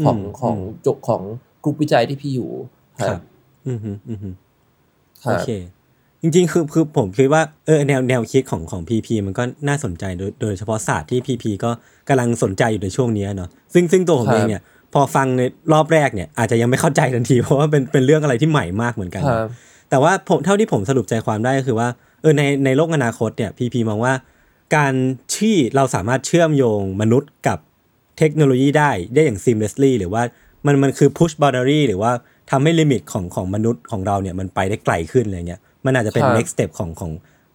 [0.05, 1.21] ของอืมของจบของ
[1.63, 2.51] กลุ่มวิจัยที่พี่อยู่
[2.99, 3.21] คครัรับบ
[3.67, 4.29] อืมฮึอืมฮึ
[5.23, 5.51] ครัโอบเค
[6.21, 11.71] จริงๆ คือคือผมคิดว่าเออแนวแนวคิดของของพีพีมันก็น่าสนใจโดยโดยเฉพาะศาสตร์ที่พีพีก็
[12.09, 14.61] กำลังสนใจอยู่ในช่วงนี้เนาะซึ่งซึ่งตัวผมครับเองเนี่ย
[14.93, 15.41] พอฟังใน
[15.73, 19.49] รอบแรกเนี่ยอาจจะยังไม่เข้าใจทันที เพราะว่าเป็นเป็นเรื่องอะไรที่ใหม่มากเหมือนกันครับ
[19.89, 21.87] แต่ว่าผมเท่าที่ผมสรุปใจความได้ก็คือว่า
[22.21, 24.13] เออในในโลกอนาคตเนี่ยพีพีมองว่า
[24.75, 24.93] การ
[25.35, 27.57] ที่เราสามารถเชื่อมโยงมนุษย์กับ
[28.17, 30.21] เทคโนโลยีได้ได้อย่าง seamlessly หรือว่า
[30.65, 32.11] มันมันคือ push boundary หรือว่า
[32.51, 37.11] ทำให้ limit ของของมนุษย์ของเราเนี่ยมันไปได้ไกลขึ้นอะไรเงี้ยมันอาจจะเป็นครับ next step ของของ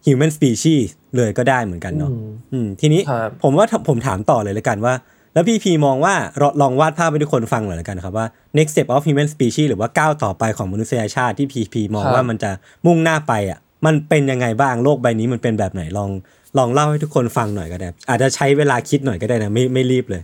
[0.06, 0.82] human species
[1.16, 2.10] เลยก็ได้เหมือนกันเนาะ
[2.52, 4.94] อืมทีนี้ครับผมว่าถ้าผมถามต่อเลยแล้วกันว่า
[5.34, 8.26] แล้วพี่พีมองว่าเราลองวาดภาพให้ทุกคนฟังหน่อยแล้วกันครับว่า
[8.58, 12.50] next step of human species หรือว่าก้าวต่อไปของมนุษยชาติที่พีพีมองครับว่ามันจะ
[12.86, 16.10] มุ่งหน้าไปอะมันเป็นยังไงบ้างโลกใบนี้มันเป็นแบบไหนลอง
[16.58, 20.22] ลองเล่าให้ทุกคนฟังหน่อยก็ได้ อาจจะใช้เวลาคิดหน่อยก็ได้นะไม่ไม่รีบเลย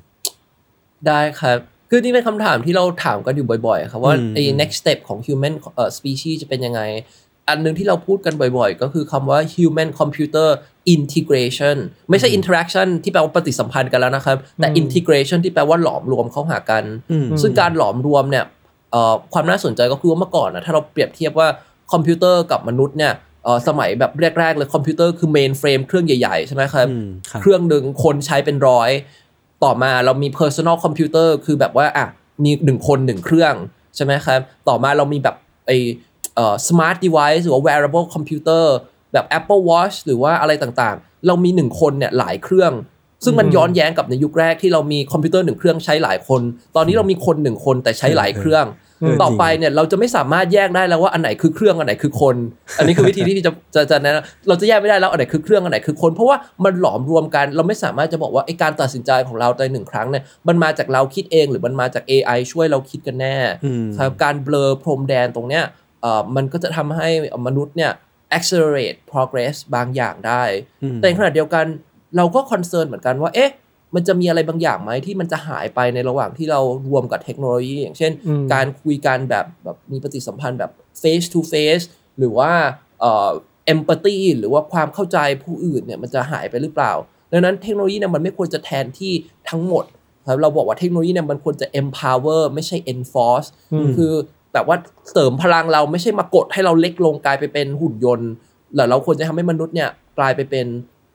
[1.07, 1.59] ได้ครับ
[1.91, 6.81] คือนี่เป็นคำถามที่เราถามกันอยู่บ่อยๆ ครับว่าอืมไอ้ next step ของ human เอ่อ species จะเป็นยังไง
[7.49, 10.49] อันหนึ่งที่เราพูดกันบ่อยๆ ก็คือคำว่า human computer
[10.95, 11.77] integration
[12.11, 18.45] ไม่ใช่ interaction ที่แปลว่าปฏิสัมพันธ์กันแล้วนะครับ แต่ integration ที่แปลว่าหลอมรวมเข้าหากันอืมซึ่งการหลอมรวมเนี่ย
[18.93, 21.49] เอ่อความน่าสนใจก็คือว่าเมื่อก่อนนะถ้าเราเปรียบเทียบว่า
[21.93, 23.13] คอมพิวเตอร์กับมนุษย์เนี่ย
[23.45, 28.91] เอ่อสมัยแบบแรก ๆ เลยคอมพิวเตอร์คือ mainframe เครื่องใหญ่ ๆ ใช่ไหมครับอืมครับ เครื่องหนึ่งคนใช้เป็นร้อย
[29.65, 32.07] ต่อมาเรามี personal computer คือแบบว่าอะ
[32.45, 33.55] มีหนึ่งคนหนึ่งเครื่อง
[33.97, 35.73] ใช่ไหมครับ ต่อมาเรามีแบบไอ
[36.35, 38.65] เอ่อ smart device หรือว่า wearable computer
[39.13, 42.73] แบบ Apple Watch หรือว่าอะไรต่างๆ เรามีหนึ่งคนเนี่ยหลายเครื่อง
[43.25, 46.43] ซึ่งมันย้อนแย้งกับในยุคแรกที่เรามีคอมพิวเตอร์หนึ่งเครื่องใช้หลายคน
[46.77, 48.67] ตอนนี้เรามีคนหนึ่งคนแต่ใช้หลายเครื่อง
[49.01, 52.37] เออต่อไปเนี่ยเราจะไม่สามารถแยกได้แล้วว่าอันไหนคือเครื่องอันไหนคือคน
[52.79, 65.65] อันนี้คือวิธีที่จะจะจะแนะนำเราจะแยกไม่ได้แล้วอันไหนคือเครื่องอันไหนคือคน เพราะว่ามันหลอมรวมกัน เราไม่สามารถจะบอกว่าไอการตัดสินใจของเราในหนึ่งครั้งเนี่ยมันมาจากเราคิดเองหรือมันมาจาก AI ช่วยเราคิดกันแน่อืมครับการเบลอพรมแดนตรงเนี้ย
[66.03, 67.09] เอ่อมันก็จะทำให้
[67.47, 67.93] มนุษย์เนี่ย
[68.37, 70.43] accelerate progress บางอย่างได้
[70.83, 71.65] อืมแต่ในขณะเดียวกัน
[72.17, 73.51] เราก็คอนเซิร์นเหมือนกันว่าเอ๊ะ
[73.95, 80.71] มันจะมีอะไรบางอย่างไหมที่มันจะหายไปในระหว่างที่เรารวมกับเทคโนโลยี อย่างเช่นอืมการคุยกันแบบแบบมีปฏิสัมพันธ์แบบ
[81.03, 81.85] face to face
[82.19, 82.53] หรือว่า
[83.01, 83.31] เอ่อ
[83.75, 86.93] empathy หรือว่าความเข้าใจผู้อื่นเนี่ยมันจะหายไปหรือเปล่า
[87.33, 89.13] ดังนั้นเทคโนโลยีเนี่ยมันไม่ควรจะแทนที่
[89.51, 89.85] ทั้งหมด
[90.29, 93.49] ครับเราบอกว่าเทคโนโลยีเนี่ยมันควรจะ empower ไม่ใช่ enforce
[93.97, 94.13] คือ
[94.53, 94.77] แบบว่า
[95.11, 98.31] เสริมพลังเราไม่ใช่มากดให้เราเล็กลงกลายไปเป็นหุ่นยนต์
[98.77, 100.67] แต่เราควรจะทำให้มนุษย์เนี่ยกลายไปเป็น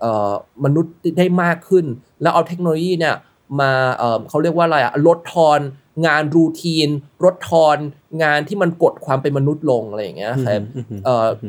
[0.01, 0.33] เอ่อ
[0.65, 1.85] มนุษย์ได้มากขึ้น
[2.21, 3.15] แล้วเอาเทคโนโลยีเนี่ย
[3.61, 5.59] มาเอ่อเขาเรียกว่าอะไรอะลดทอน
[6.05, 6.89] งานรูทีน
[7.23, 7.77] ลดทอน
[8.23, 10.61] งานที่มันกดความเป็นมนุษย์ลงอะไรอย่างเงี้ยครับ
[11.05, 11.45] เอ่ออ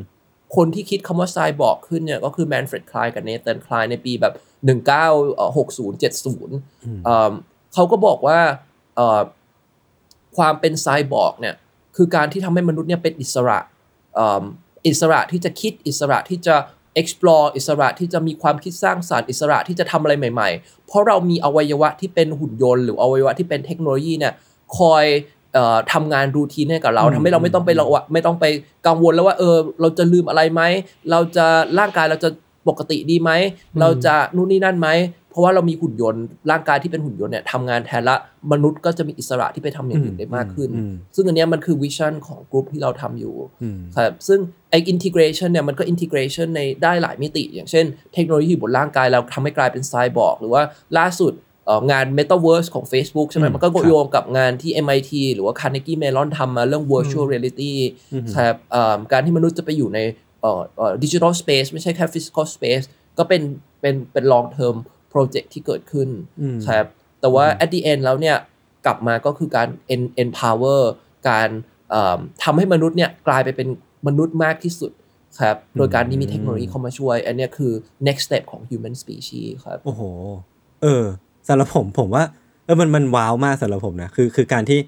[0.57, 4.35] คนที่คิดคำว่าไซบอร์กขึ้นเนี่ยก็คือแมนเฟรดคลายกับเนเธนคลายในปีแบบ
[5.15, 7.33] 1960 70เอ่อ
[7.75, 8.39] เขาก็บอกว่า
[8.97, 9.21] เอ่อ
[10.37, 11.55] ความเป็นไซบอร์กเนี่ย
[11.97, 13.59] คือการที่ทำให้มนุษย์เนี่ยเป็นอิสระ
[14.15, 14.45] เอิ่ม
[14.87, 16.57] อิสระที่จะคิดอิสระที่จะ
[17.01, 24.33] explore อิสระที่จะมีความคิดสร้างสารรค์อิสระที่จะทำอะไรใหม่ ๆ เพราะเรามีอวัยวะที่เป็นหุ่นยนต์ หรืออวัยวะที่เป็นเทคโนโลยีเนี่ย
[24.79, 25.05] คอย
[25.53, 28.45] เอ่อทำงานรูทีนให้กับเราทำให้เราไม่ต้องไประวะไม่ต้องไป
[28.87, 30.63] กังวลแล้วว่าเออเราจะลืมอะไรไหม
[31.11, 31.47] เราจะ
[31.79, 32.31] ร่างกายเราจะ
[32.69, 33.31] ปกติดีไหม
[33.81, 34.89] เราจะนู่นนี่นั่นไหม
[35.26, 38.17] เพ ราะว่าเรามีหุ่นยนต์ร่างกายที่เป็นหุ่นยนต์เนี่ยทำงานแทนละ
[38.53, 43.35] มนุษย์ก็จะมีอิสระที่ไปทำอย่างอื่นได้มากขึ้นอืมซึ่งอันเนี้ยมันคือ vision ของกลุ่มที่เราทำอยู่
[43.97, 44.39] ครับซึ่ง
[44.71, 50.63] ไอ้ integration เนี่ยมันก็ integration ในได้หลายมิติ อย่างเช่นเทคโนโลยีบนร่างกายเราทำให้กลายเป็นไซบอร์กหรือว่า
[50.99, 51.33] ล่าสุด
[51.67, 57.73] เอ่องาน Metaverse ของ Facebook ใช่ไหมอืมมันก็ครับโยงกับงานที่ MIT หรือว่า Carnegie Mellon ทำมาเรื่อง virtual reality
[58.37, 59.99] ครับเอ่อการที่มนุษย์จะไปอยู่ใน
[60.41, 62.85] เอ่อเอ่อ digital space ไม่ใช่แค่ physical space
[63.19, 63.43] ก็เป็น
[63.81, 64.77] เป็นเป็น long term
[65.17, 66.09] project ที่เกิดขึ้น
[66.69, 66.87] ครับ
[67.21, 68.37] แต่ว่า at the end แล้วเนี่ย
[68.87, 70.83] กลับมาก็คือการ en- empower
[71.29, 71.49] การ
[71.91, 73.69] เอิ่มทำให้มนุษย์เนี่ยกลายไปเป็น
[74.07, 74.93] มนุษย์มากที่สุด
[75.41, 77.73] ครับ โดยการที่มีเทคโนโลยีเข้ามาช่วย อันเนี้ยคือ
[78.07, 80.03] next step ของ human species ครับ โอ้โห
[80.83, 81.05] เออ
[81.49, 82.25] สำหรับผมผมว่า
[82.65, 84.79] เออมันมันว้าวมากสำหรับผมนะ คือคือการที่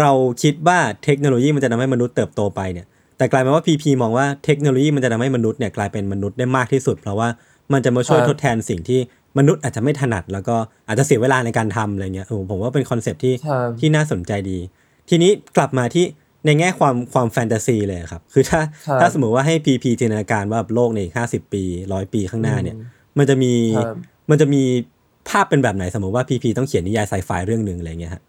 [0.00, 0.10] เรา
[0.42, 2.86] คิดว่าเทคโนโลยีมันจะทำให้มนุษย์เติบโตไปเนี่ย
[3.16, 7.28] แต่กลายเป็นว่าพีพีมองว่าเทคโนโลยีมันจะทำให้มนุษย์เนี่ยกลายเป็นมนุษย์ได้มากที่สุด เพราะว่า
[7.72, 9.00] มันจะมาช่วยครับทดแทนสิ่งที่
[9.38, 10.56] มนุษย์อาจจะไม่ถนัด แล้วก็
[10.88, 14.58] อาจจะเสียเวลาในการทำอะไรเงี้ยเออผมว่าเป็น concept ที่ครับที่น่าสนใจดี
[15.08, 16.04] ทีนี้กลับมาที่
[16.46, 22.76] ในแง่ความความแฟนตาซีเลยครับ คือถ้าครับถ้าสมมติว่าให้พีพีจินตนาการว่าโลกในห้าสิบปีร้อยปีข้างหน้าเนี่ย
[23.18, 23.96] มันจะมีครับ
[24.30, 24.62] มันจะมี
[25.28, 28.22] ภาพเป็นแบบไหนสมมติว่าพีพีต้องเขียนนิยายไซไฟเรื่องหนึ่งอะไรเงี้ยฮะ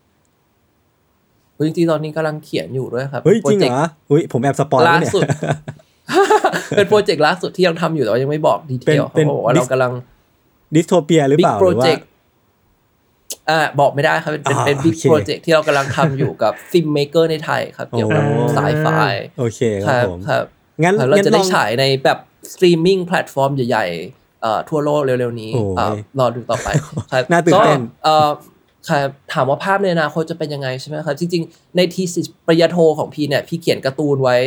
[1.65, 5.28] จริงๆตอนนี้กำลังเขียนอยู่ด้วยครับเฮ้ยจริงเหรโปออุ้ยผมแอบสปอยล์ล่าแล้วเนี่ยสุด
[6.78, 9.91] เป็นโปรเจกต์ล่าสุดที่ยังทำอยู่แต่ว่ายังไม่บอกดีเทลเป็นเขาบอกว่าเป็นเรากำลัง
[10.75, 12.05] ดิสโทเปียหรือบิ๊เปกล่าหโปรรือว่าเจกต์
[13.49, 18.88] อ่าบอกไม่ได้ครับ เป็นเป็นอ่าเป็นบิ๊กโอเคโปรเจกต์ที่เรากำลังทำอยู่กับฟิล์มเมเกอร์ในไทยครับ เกี่ยวกับโอ้สายไฟ
[19.39, 20.43] โอเคคครัรับบผมครับ
[20.84, 22.19] งั้นครับเรางั้นจะลได้องฉายในแบบ
[22.53, 25.88] สตรีมมิ่งแพลตฟอร์มใหญ่ๆเอ่อทั่วโลกเร็วๆนี้โอ้ยอ่า
[26.19, 26.67] รอดูต่อไป
[27.12, 28.29] ครับน่าตื่นเต้นก็เอ่อ
[28.89, 34.38] ครับถามว่าภาพในอนาคตจะเป็นยังไงใช่ไหมครับ จริง ๆ ใน thesis ปริญญาโทของพี่เนี่ย พี่เขียนการ์ตูนไว้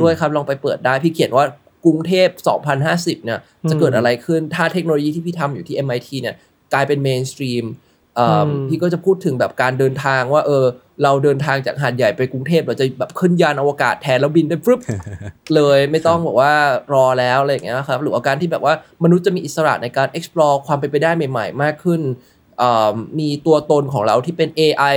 [0.00, 1.44] ด้วยครับ ลองไปเปิดได้ พี่เขียนว่า
[1.84, 2.28] กรุงเทพ
[2.78, 3.40] 2050 เนี่ย
[3.70, 6.36] จะเกิดอะไรขึ้น ถ้าเทคโนโลยีที่พี่ทำอยู่ที่ MIT เนี่ย
[6.72, 7.64] กลายเป็น mainstream
[8.16, 10.64] เอ่ออมพี่ก็จะพูดถึงแบบการเดินทางว่า เออ
[11.02, 14.80] เราเดินทางจากหาดใหญ่ไปกรุงเทพเราจะแบบขึ้นยานอวกาศแทนแล้วบินได้ฟรึบ
[15.54, 16.52] เลยไม่ต้องบอกว่า
[16.92, 22.00] รอแล้วอะไรอย่างเงี้ยครับ หรือว่าการที่แบบว่ามนุษย์จะมีอิสระในการ explore ความเป็นไปได้ใหม่ ๆ มากขึ้น
[22.58, 24.96] เอ่อมีตัวตนของเราที่เป็น AI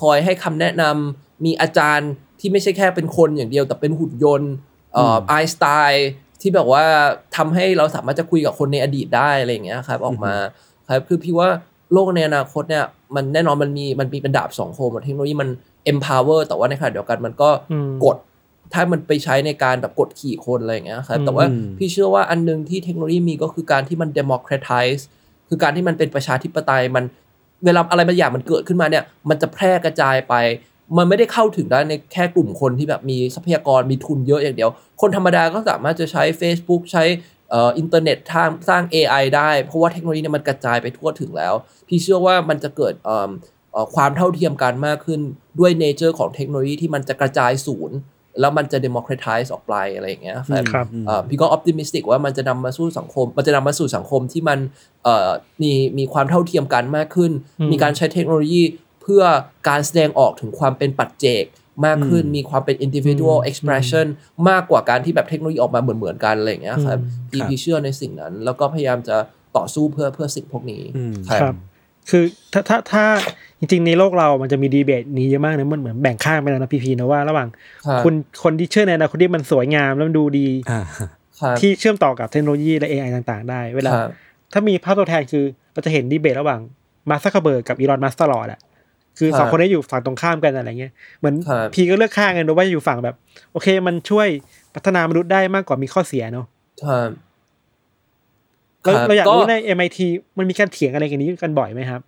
[0.00, 4.52] คอยให้คำแนะนำมีอาจารย์ที่ไม่ใช่แค่เป็นคนอย่างเดียวแต่เป็นหุ่นยนต์
[4.94, 6.08] เอ่อไอน์สไตน์
[6.46, 6.84] ที่แบบว่า
[7.36, 10.34] ทำให้เราสามารถจะคุยกับคนในอดีตได้อะไรอย่างเงี้ยครับ ออกมา
[10.88, 11.48] ครับคือพี่ว่า
[11.92, 15.48] โลกในอนาคตเนี่ยมันแน่นอนมันมีมันมีเป็นดาบสองคมอะเทคโนโลยีมัน
[15.92, 18.16] empower แต่ว่าในขณะเดียวกันมันก็อืมกด
[18.72, 25.02] ถ้ามันไปใช้ในการแบบกดขี่คนอะไรอย่างเงี้ยครับแต่ว่าอืมพี่เชื่อว่าอันหนึงที่เทคโนโลยีมีก็คือการที่มัน democratize
[25.48, 27.04] คือการที่มันเป็นประชาธิปไตยมัน
[27.64, 30.34] เวลาอะไรบางอย่างมันเกิดขึ้นมาเนี่ย มันจะแพร่กระจายไป
[30.96, 34.70] มันไม่ได้เข้าถึงได้ในแค่กลุ่มคนที่แบบมีทรัพยากรมีทุนเยอะอย่างเดียว
[35.00, 37.04] คนธรรมดาก็สามารถจะใช้ Facebook ใช้
[37.50, 41.54] เอ่ออินเทอร์เน็ตทางสร้าง AI ได้ เพราะว่าเทคโนโลยีเนี่ยมันกระจายไปทั่วถึงแล้ว
[41.88, 43.30] พี่เชื่อว่ามันจะเกิดเอิ่ม
[43.72, 45.20] เอ่อความเท่าเทียมกันมากขึ้น
[45.60, 47.98] ด้วยเนเจอร์ของเทคโนโลยีที่มันจะกระจายศูนย์
[48.40, 54.58] แล้วมันจะ democratize ออกไปอะไรอย่างเงี้ยครับครับเอ่อพี่ก็ optimistic ว่ามันจะนำมาสู่สังคม มันจะนำมาสู่สังคมที่มัน
[55.04, 55.30] เอ่อ
[55.62, 58.62] มีมีความเท่าเทียมกันมากขึ้นอืมมีการใช้เทคโนโลยี
[59.04, 59.24] เพื่อ
[59.68, 61.44] การแสดงออกถึงความเป็นปัจเจก
[61.86, 64.06] มากขึ้นมีความเป็น individual expression
[64.48, 66.98] มากกว่าการที่แบบเทคโนโลยีออกมาเหมือนเหมือนๆกันอะไรอย่างเงี้ยครับ
[67.30, 69.16] พี่ครับพี่เชื่อในสิ่งนั้น แล้วก็พยายามจะ
[69.56, 71.54] ต่อสู้เพื่อเพื่อสิ่งพวกนี้อืมครับครับ
[72.10, 73.04] คือถ้าถ้าถ้า
[73.58, 77.48] จริงๆในโลกเรามันจะมีดีเบตนี้เยอะมากนะมันเหมือนแบ่งข้างไปแล้วนะพีพีนะว่าระหว่าง
[77.86, 84.10] ครับคนคนที่เชื่อในอนาคตที่มันสวยงามแล้วมันดูดีอ่าครับที่เชื่อมต่อกับเทคโนโลยีและ AI ต่าง ๆ ได้ เวลาครับ
[84.52, 86.60] ถ้ามีภาพตัวแทนคือเราจะเห็นดีเบตระหว่าง
[87.10, 88.60] มาร์คซักเคอร์เบิร์กกับอีลอนมัสก์ตลอดอะ
[89.18, 93.14] คือสองคนนี้อยู่ฝั่งตรงข้ามกันอะไรเงี้ยเหมือนครับพีก็เลือกข้างกันนะว่าจะอยู่ฝั่งแบบ
[93.52, 94.28] โอเค มันช่วย
[94.74, 96.46] พัฒนามนุษย์ได้มากกว่ามีข้อเสียเนาะ
[96.84, 97.08] ครับ
[98.82, 99.98] เราครับเราอยากก็รู้ใน MIT
[100.38, 102.00] มันมีการเถียงอะไรกันนี้กันบ่อยไหมครับ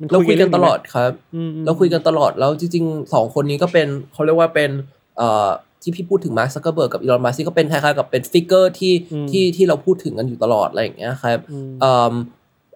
[0.00, 4.70] มันเราคุยกันตลอดเครับอืมเราคุยกันตลอดแล้วจริงๆสองคนนี้ก็เป็นเขาเรียกว่าเป็น
[5.16, 5.48] เอ่อ
[5.82, 8.94] ที่พี่พูดถึงมาร์คซักเกอร์เบิร์กกับอีลอนมัสก์ก็เป็นคล้ายๆกับเป็น figure ที่
[9.30, 12.14] ที่ที่เราพูดถึงกันอยู่ตลอดอะไรอย่างเงี้ยครับอืมเอิ่ม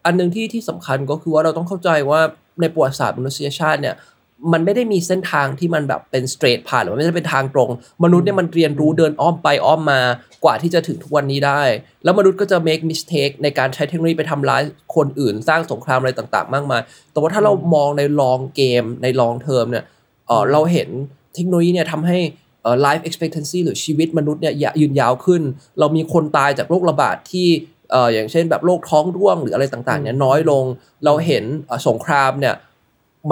[0.04, 2.20] อันหนึงที่ที่สำคัญก็คือว่าเราต้องเข้าใจว่า
[2.60, 3.96] ในประวัติศาสตร์มนุษยชาติเนี่ย
[4.52, 7.70] มันไม่ได้มีเส้นทางที่มันแบบเป็น straight ผ่านหรือว่าไม่ได้เป็นทางตรง
[8.04, 10.00] มนุษย์เนี่ยมันเรียนรู้เดินอ้อมไปอ้อมมา
[10.44, 11.62] กว่าที่จะถึงทุกวันนี้ได้
[12.04, 14.62] แล้วมนุษย์ก็จะ make mistake ในการใช้เทคโนโลยีไปทำร้าย
[14.96, 16.82] คนอื่น สร้างสงครามอะไรต่าง ๆ มากมาย
[17.12, 19.84] แต่ว่าถ้าเรามองใน long game ใน long term เนี่ย
[20.26, 20.88] เออเราเห็น
[21.34, 22.18] เทคโนโลยีเนี่ยทำให้
[22.86, 25.42] life expectancy หรือชีวิตมนุษย์เนี่ยยะยืนยาวขึ้น
[25.78, 27.48] เรามีคนตายจากโรคระบาดที่
[27.90, 30.64] เอ่ออย่างเช่นแบบโรคท้องร่วงหรืออะไรต่างๆเนี่ยน้อยลง
[31.04, 32.54] เราเห็นเอ่อสงครามเนี่ย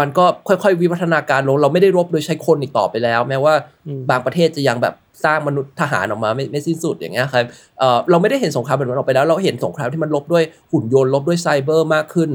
[0.01, 3.55] มันก็ค่อยๆ วิวัฒนาการลง เราไม่ได้รบโดยใช้คนอีกต่อไปแล้ว แม้ว่า
[3.87, 4.95] อืมบางประเทศจะยังแบบ
[5.25, 7.45] สร้างมนุษย์ทหารออกมาไม่ไม่สิ้นสุดอย่างเงี้ยครับ
[7.79, 12.31] เอ่อเราไม่ได้เห็นสงครามแบบนั้นออกไปแล้ว เราเห็นสงครามที่มันลบด้วยหุ่นยนต์ลบด้วยไซเบอร์มากขึ้น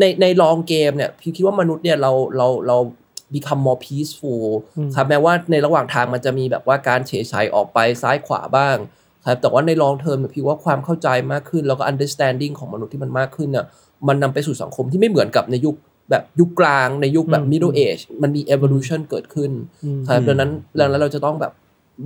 [0.00, 2.76] ในในลองเกมเนี่ยพี่คิดว่ามนุษย์เนี่ยเราเราเรา
[3.34, 8.76] become more peaceful อืมครับแม้ว่าในระหว่างทางมันจะมีแบบว่าการเฉยชัยออกไปซ้ายขวาบ้าง
[9.26, 13.64] ครับแต่ว่าใน long term เนี่ยพี่ว่าความเข้าใจมากขึ้น แล้วก็ understanding ของมนุษย์ที่มันมากขึ้นเนี่ย
[14.08, 15.76] มันนำไปสู่สังคมที่ไม่เหมือนกับในยุค
[16.10, 19.50] แบบยุคกลางในยุคแบบอืม middle age มันมี evolution เกิดขึ้น
[19.84, 21.52] อืมครับดังนั้นดังนั้นเราจะต้องแบบ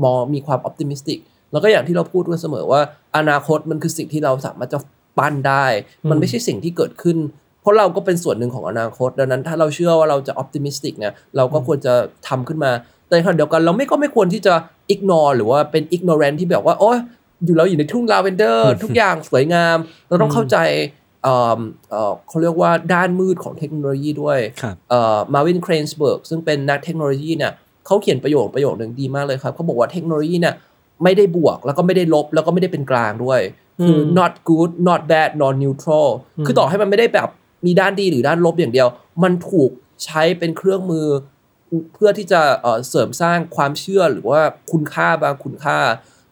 [0.05, 1.19] มองมีความ optimistic
[1.53, 2.81] แล้วก็อย่างที่เราพูดกันเสมอว่า
[3.17, 4.79] อนาคตมันคือสิ่งที่เราสามารถจะ
[5.19, 5.67] ปั้นได้
[6.11, 7.19] มันไม่ใช่สิ่งที่เกิดขึ้น
[7.61, 11.95] เพราะเราก็เป็นส่วนหนึ่งของอนาคต ดังนั้นถ้าเราเชื่อว่าเราจะ optimistic เนี่ยเราก็ควรจะ
[12.29, 12.71] ทำขึ้นมา
[13.07, 14.55] แต่ในขณะเดียวกันเราไม่ก็ไม่ควรที่จะ
[14.95, 16.99] ignore หรือว่าเป็น ignorant ที่แบบว่าโอ้ย
[17.45, 19.77] อยู่แล้วอยู่ในทุ่งลาเวนเดอร์ทุกอย่างสวยงาม
[20.09, 20.59] เราต้องเข้าใจ
[21.23, 27.53] เอ่อเอ่อเขาเรียกว่าด้านมืดของเทคโนโลยีด้วยครับเอ่อเมลวินแครนซ์เบิร์กซึ่งเป็นนักเทคโนโลยีเนี่ย
[27.87, 30.55] เขาเขียนประโยคประโยคหนึ่งดีมากเลยครับเขาบอกว่าเทคโนโลยีเนี่ย
[31.03, 33.41] ไม่ได้บวกแล้วก็ไม่ได้ลบแล้วก็ไม่ได้เป็นกลางด้วย
[33.85, 36.09] คืออืม not good not bad not neutral
[36.47, 37.29] คือต่อให้มันไม่ได้แบบ
[37.67, 38.89] มีด้านดีหรือด้านลบอย่างเดียว
[39.23, 39.71] มันถูก
[40.05, 41.07] ใช้เป็นเครื่องมือ
[41.95, 44.41] เพื่อที่จะเอ่อเสริมสร้างความเชื่อหรือว่า
[44.73, 45.79] คุณค่าบางคุณค่า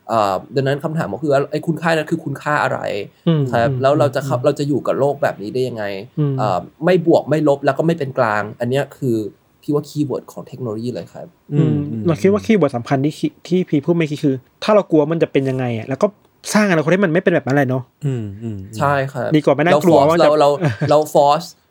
[0.08, 2.80] เอ่อดังนั้นคำถามก็คือว่าไอ้คุณค่านั้นคือคุณค่าอะไร
[3.28, 5.84] อืมครับอืมแล้วเราจะเข้าเราจะอยู่กับโลกแบบนี้ได้ยังไง
[6.18, 9.16] อืมเอ่อไม่บวกไม่ลบแล้วก็ไม่เป็นกลาง อันเนี้ยคือ
[9.62, 16.06] พี่ว่าคีย์เวิร์ดของเทคโนโลยีเลยครับอืมเราคิดว่าคีย์เวิร์ดสำคัญที่คิที่พีพูดเมื่อกี้คือ ถ้าเรากลัวมันจะเป็นยังไงอะแล้วก็
[16.54, 20.48] สร้างอนาคตให้มันไม่เป็นแบบนั้นเลยเนาะอืมอืมใช่ครับดีกว่าไปนั่งเรากลัว force ว่าจะเราเรา
[20.90, 21.61] เรา force เอ่อ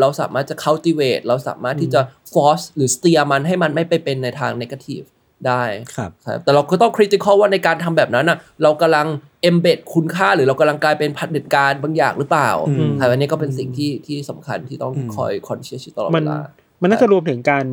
[0.00, 2.00] เราสามารถจะ cultivate เราสามารถที่จะ
[2.32, 5.06] force หรือ steer มันให้มันไม่ไปเป็นในทาง negative
[5.46, 5.62] ได้
[5.96, 9.06] ครับครับแต่เราก็ต้อง critical ว่าในการทำแบบนั้นน่ะเรากำลัง
[9.48, 16.40] embed คุณค่าหรือเรากำลังกลายเป็นพันเด็จการบางอย่างหรือเปล่าอืมครับอันนี้ก็เป็นสิ่งที่ที่สำคัญที่ต้องอืมคอย conscious อยู่ตลอดมัเวนลา
[16.82, 17.64] มันน่าจะรวมถึงการ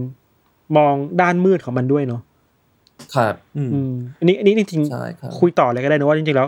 [0.78, 2.21] มองด้านมืดของมันด้วยเนาะ
[3.15, 6.48] ครับอืมอืมอันนี้อันนี้จริงใช่ครับๆคุยต่อเลยก็ได้นะว่าจริงๆแล้ว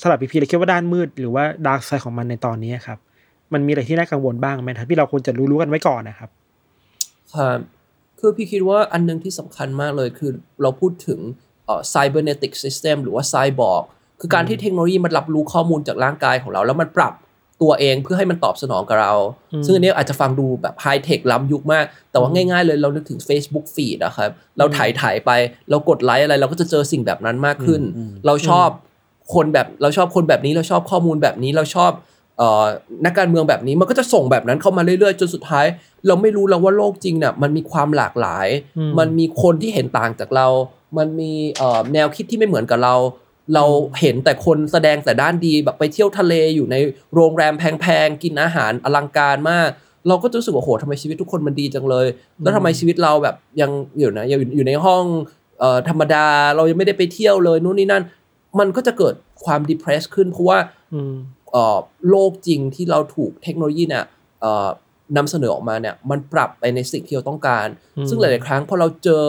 [0.00, 2.98] สำหรับพีพีเลยคิดว่าด้านมืดหรือว่า dark side ของมันในตอนนี้ครับ
[3.52, 6.30] มันมีอะไรที่น่ากังวลบ้างไหมครับที่เราควรจะรู้ๆกันไว้ก่อนนะครับ
[7.34, 7.58] ครับ
[8.20, 10.30] คือพี่คิดว่าอันหนึงที่สำคัญมากเลยคือ
[10.62, 11.20] เราพูดถึง
[11.66, 13.82] เอ่อ cybernetic system หรือว่า cyborg
[14.20, 17.14] คือการที่เทคโนโลยีมันรับรู้ข้อมูลจากร่างกายของเรา แล้วมันปรับ
[17.62, 19.14] ตัวเองเพื่อให้มันตอบสนองกับเรา
[19.52, 25.30] อืมซึ่งอันนี้อาจจะฟังดูแบบไฮเทคล้ำยุคมาก แต่ว่าง่ายๆเลยเรานึกถึง Facebook feed นะครับ เราถ่ายถ่ายไป
[25.70, 28.68] เรากดไลค์อะไร เราก็จะเจอสิ่งแบบนั้นมากขึ้นอืมเราชอบ
[29.34, 32.17] คนแบบเราชอบคนแบบนี้เราชอบข้อมูลแบบนี้เราชอบเอ่อ
[33.04, 35.66] นักการเมืองแบบนี้มันก็จะส่งแบบนั้นเข้ามาเรื่อยๆ จนสุดท้าย
[36.06, 38.48] เราไม่รู้แล้วว่าโลกจริงเนี่ยมันมีความหลากหลาย
[38.78, 40.46] อืมมันมีคนที่เห็นต่างจากเรา
[40.98, 42.94] มันมีเอ่อแนวคิดที่ไม่เหมือนกับเรา
[43.54, 43.64] เรา
[44.00, 46.76] เห็นแต่คนแสดงแต่ด้านดีแบบไปเที่ยวทะเลอยู่ใน
[47.14, 49.70] โรงแรมแพงๆกินอาหารอลังการมาก
[50.08, 52.06] เราก็จะรู้สึกว่าโหทำไมชีวิตทุกคนมันดีจังเลย
[52.42, 55.04] แล้วทำไมชีวิตเราแบบยังอยู่นะยังอยู่อยู่ในห้อง
[55.60, 58.02] เอ่อธรรมดาเรายังไม่ได้ไปเที่ยวเลยนู่นนี่นั่น
[58.58, 60.58] มันก็จะเกิดความ depress ขึ้นเพราะว่า
[60.92, 61.37] อืมเอ่อ
[62.10, 64.04] โลกจริงที่เราถูกเทคโนโลยีเนี่ย
[64.40, 64.68] เอ่อ
[65.16, 69.22] นำเสนอออกมาเนี่ยมันปรับไปในสิ่งที่เราต้องการอืมซึ่งหลาย ๆ ครั้งพอเราเจอ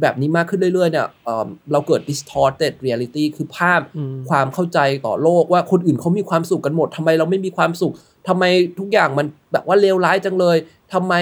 [0.00, 7.92] แบบนี้มากขึ้นเรื่อย ๆ เนี่ยเอ่อเราเกิด distorted reality คือภาพอืมความเข้าใจต่อโลกว่าคนอื่นเขามีความสุขกันหมดทำไมเราไม่มีความสุข
[8.28, 8.44] ทำไม
[8.78, 10.56] ทุกอย่างมันแบบว่าเลวร้ายจังเลย
[10.92, 11.14] ทำไม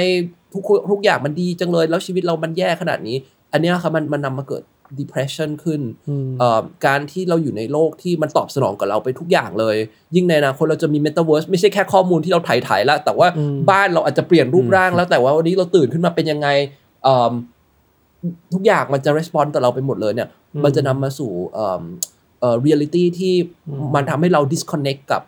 [0.52, 3.16] ทุกทุกอย่างมันดีจังเลย แล้วชีวิตเรามันแย่ขนาดนี้
[3.52, 4.62] อันเนี้ยครับมันมันนำมาเกิด
[5.00, 9.76] depression ขึ้นอืมเอ่อการที่เราอยู่ในโลกที่มันตอบสนองกับเราไปทุกอย่างเลย
[10.14, 16.48] ยิ่งในอนาคตเราจะมี metaverse ไม่ใช่แค่ข้อมูลที่เราถ่ายถ่ายๆแล้วแต่ว่าอืมบ้านเราอาจจะเปลี่ยนรูปร่างแล้วแต่ว่าวันนี้เราตื่นขึ้นมาเป็นยังไง
[17.04, 17.32] เอิ่ม
[18.54, 21.82] ทุกอย่างมันจะ respond ต่อเราไปหมดเลยเนี่ยอืมมันจะนำมาสู่เอิ่ม
[22.40, 23.34] เอ่อ reality ที่
[23.68, 25.22] อืมมันทำให้เรา disconnect กับ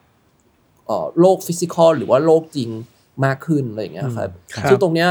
[0.86, 2.70] เอ่อโลก physical หรือว่าโลกจริง
[3.24, 5.08] มากขึ้นอะไรอย่างเงี้ยครับครับซึ่งตรงเนี้ย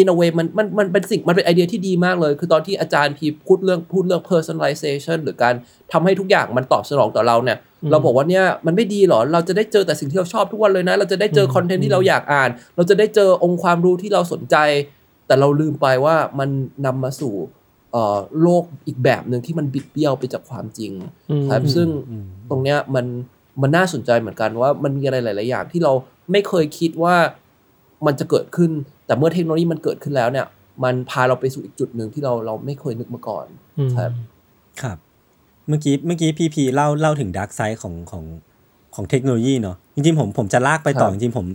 [0.00, 5.54] in a way มันมันมันเป็นสิ่งมันเป็นไอเดียที่ดีมากเลย คือตอนที่อาจารย์พีพูดเรื่องพูดเรื่อง personalization หรือการ
[5.92, 7.58] ทำให้ทุกอย่างมันตอบสนองต่อเราเนี่ย
[7.90, 14.56] เราบอกว่าเนี่ยมันไม่ดีหรอ เราจะได้เจอแต่สิ่งที่เราชอบทุกวันเลยนะ เราจะได้เจอคอนเทนต์ที่เราอยากอ่าน เราจะได้เจอองค์ความรู้ที่เราสนใจ
[15.26, 16.48] แต่เราลืมไปว่ามัน
[16.86, 17.34] นำมาสู่
[17.92, 20.92] เอ่อโลกอีกแบบหนึ่งที่มันบิดเบี้ยวไปจากความจริง
[21.50, 21.88] ครับซึ่ง
[22.50, 23.06] ตรงเนี้ยมัน
[23.62, 25.92] มันน่าสนใจเหมือนกันว่ามันมีอะไรหลาย ๆ อย่างที่เรา
[26.32, 27.16] ไม่เคยคิดว่า
[28.06, 28.70] มันจะเกิดขึ้น
[29.06, 30.46] แต่เมื่อเทคโนโลยีมันเกิดขึ้นแล้วเนี่ย
[30.84, 33.46] มันพาเราไปสู่อีกจุดหนึ่งที่เราเราไม่เคยนึกมาก่อน
[33.96, 34.10] ครับ
[34.82, 34.98] ครับ
[35.68, 38.24] เมื่อกี้เมื่อกี้พีพีเล่าเล่าถึง dark side ของของ
[38.94, 41.46] ของเทคโนโลยีเนาะจริงๆผมผมจะลากไปต่อครับจริงๆผม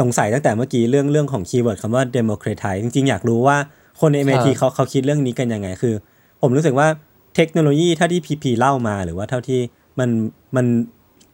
[0.00, 3.56] สงสัยตั้งแต่เมื่อกี้เรื่องเรื่องของคีย์เวิร์ดคำว่า democratize จริงๆ อยากรู้ว่า
[4.00, 5.94] คนใน MIT เขาเขาคิดเรื่องนี้กันยังไงคือ
[6.42, 6.88] ผมรู้สึกว่า
[7.36, 9.60] เทคโนโลยีถ้าที่พีพีเล่ามาหรือว่าเท่าที่
[9.98, 10.10] มัน
[10.56, 10.66] มัน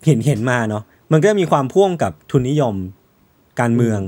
[0.06, 2.74] เห็นเห็นมาเนาะมันก็มีความพ่วงกับทุนนิยม
[3.60, 4.00] การเมือง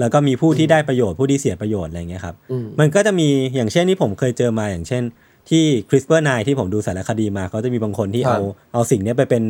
[0.00, 5.02] แล้วก็มีผู้ที่ได้ประโยชน์ผู้ที่เสียประโยชน์อะไรเงี้ยครับอืมมันก็จะมีอย่างเช่นที่ผมเคยเจอมาอย่างเช่น
[5.50, 8.40] ที่ CRISPR 9ที่ผมดูสารคดีมาเขาจะมีบางคนที่ครับเอา
[8.72, 9.42] เอาสิ่งเนี้ยไปเป็น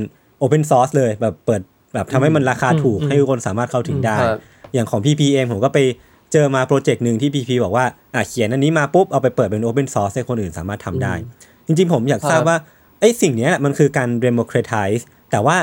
[0.43, 1.63] Open Source เลยแบบเปิด
[1.95, 4.41] แบบทำให้มันราคาถูกให้ทุกคนสามารถเข้าถึงได้ครับ
[4.75, 5.79] อย่างของ PP เองผมก็ไป
[6.33, 7.85] เจอมาโปรเจกต์หนึ่งที่ PP บอกว่า
[8.15, 11.15] อะเขียนอันนี้มาปุ๊บเอาไปเปิดเป็น Open Source ให้คนอื่นสามารถทำได้
[11.67, 12.59] จริงๆ ผมอยากทราบครับว่า
[13.01, 15.57] ไอ้สิ่งเนี้ยมันคือการ democratize แต่ว่า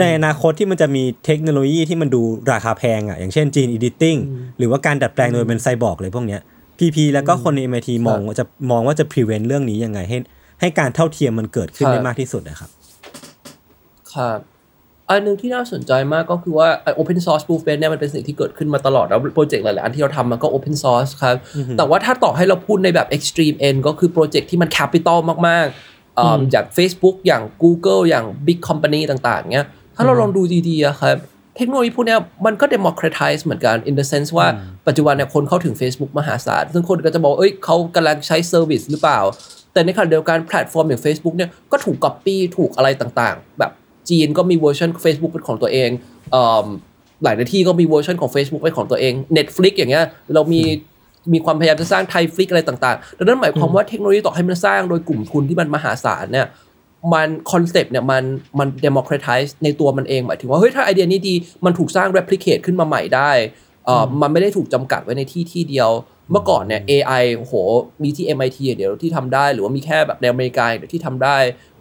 [0.00, 4.18] ในอนาคตที่มันจะมีเทคโนโลยีที่มันดูราคาแพงอะ อย่างเช่น gene editing
[4.58, 6.40] หรือว่าการดัดแปลงโดยเป็นไซบอร์กเลยพวกเนี้ย
[6.78, 10.18] PP แล้วก็คนใน MIT มองว่าจะมองว่าจะ prevent เรื่องนี้ยังไงให้
[10.60, 12.70] ให้การเท่าเทียมมันเกิดขึ้นครับได้มากที่สุดนะครับ
[14.14, 14.38] ครับ
[15.10, 21.36] อันหนึ่งที่น่าสนใจมากก็คือว่าไอ้ open source movement เนี่ยมันเป็นสิ่งที่เกิดขึ้นมาตลอด แล้วโปรเจกต์หลาย ๆ อันที่เราทำมันก็ open source ครับ
[21.78, 29.52] แต่ว่าถ้าต่อให้เราพูดในแบบ extreme end ก็คือโปรเจกต์ที่มัน capital มาก ๆอ่าอย่าง Facebook อย่าง Google อย่าง big company ต่าง ๆ
[29.52, 29.66] เนี่ย
[30.00, 31.16] ถ้าเราลองดูดีๆอะครับ
[31.56, 34.46] เทคโนโลยีพวกเนี้ยมันก็ democratize เหมือนกัน in the sense ว่า
[34.86, 39.18] ปัจจุบันเนี่ยคนเข้าถึง Facebook มหาศาล ซึ่งคนก็จะบอกว่าเอ้ยเขากำลังใช้ service หรือเปล่า
[39.72, 43.70] แต่ในขณะเดียวกันแพลตฟอร์มอย่าง Facebook เนี่ยก็ถูก copy ถูกอะไรต่างๆ แบบ
[44.08, 45.90] จีนก็มีเวอร์ชัน Facebook เป็นของตัวเอง
[46.32, 46.66] เอิ่ม
[47.22, 50.62] หลายที่ก็มีเวอร์ชันของ Facebook เป็นของตัวเอง Netflix อย่างเงี้ยเรามี
[51.32, 56.46] มีความพยายามจะสร้างไทยฟลิกอะไรต่างๆ ดังนั้นหมายความว่าเทคโนโลยีต่อให้มันสร้างโดยกลุ่มทุนที่มันมหาศาลเนี่ย
[57.14, 58.24] มันคอนเซปต์เนี่ยมัน
[58.58, 61.34] มัน democratize ในตัวมันเองหมายถึงว่าเฮ้ยถ้าไอเดียนี้ดี
[61.64, 63.30] มันถูกสร้าง replicate ขึ้นมาใหม่ได้
[63.84, 65.90] เอ่ออมันไม่ได้ถูกจำกัดไว้ในที่ที่เดียว
[66.30, 67.54] เมื่อก่อนเนี่ย AI โอ้โห
[68.02, 71.36] มีที่ MIT อย่างเดียวที่ทำได้ หรือว่ามีแค่แบบในอเมริกาอย่างเดียวที่ทำได้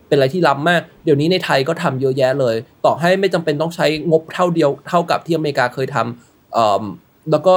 [0.08, 2.56] เป็นอะไรที่ล้ำมาก เดี๋ยวนี้ในไทยก็ทำเยอะแยะเลย
[2.86, 6.84] ต่อให้ไม่จำเป็นต้องใช้งบเท่าเดียวเท่ากับที่อเมริกาเคยทำเอิ่ม
[7.32, 7.54] แล้วก็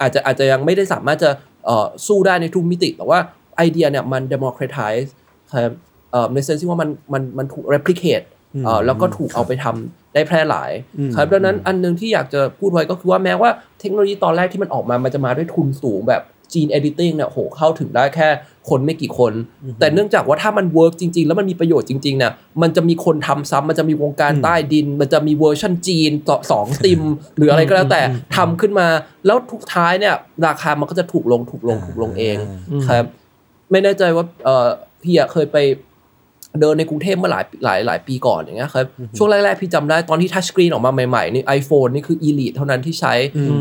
[0.00, 1.30] อาจจะอาจจะยังไม่ได้สามารถจะ
[1.66, 3.18] เอ่อสู้ได้ในทุกมิติ แต่ว่า
[3.56, 5.08] ไอเดียเนี่ยมัน democratize
[5.52, 5.70] ครับเอ่อ
[6.32, 8.26] ในเซนส์ที่ว่ามันมันมันถูก replicate
[8.64, 13.50] เอ่อแล้วก็ถูกเอาไปทำได้แพร่หลายอืมครับดังนั้นอันหนึงที่อยากจะพูดไว้ก็คือว่าแม้ว่า
[13.80, 18.28] เทคโนโลยีตอนแรกที่มันออกมา มันจะมาด้วยทุนสูงแบบ gene editing เนี่ยโหเข้าถึงได้แค่
[18.68, 19.32] คนไม่กี่คน
[19.78, 27.02] แต่เนื่องจากว่าถ้ามัน work จริง ๆ แล้วมันมีประโยชน์จริงๆเนี่ยมันจะมีคนทำซ้ำมันจะมีวงการใต้ดิน มันจะมีเวอร์ชันจีนต่อสองติม
[27.36, 28.02] หรืออะไรก็แล้วแต่
[28.36, 28.86] ทำขึ้นมา
[29.26, 30.14] แล้วสุดท้ายเนี่ย
[30.46, 32.36] ราคามันก็จะถูกลงถูกลงถูกลงเอง
[32.88, 33.04] ครับ
[33.70, 34.66] ไม่แน่ใจว่าเออ
[35.02, 35.56] พี่อะเคยไป
[36.60, 38.84] เดินในกรุงเทพเมื่อหลายหลายหลายปีก่อนอย่างเงี้ยครับ
[39.16, 43.14] ช่วงแรกๆพี่จำได้ตอนที่ทัชสกรีนออกมาใหม่ๆนี่ iPhone นี่คือ Elite เท่านั้นที่ใช้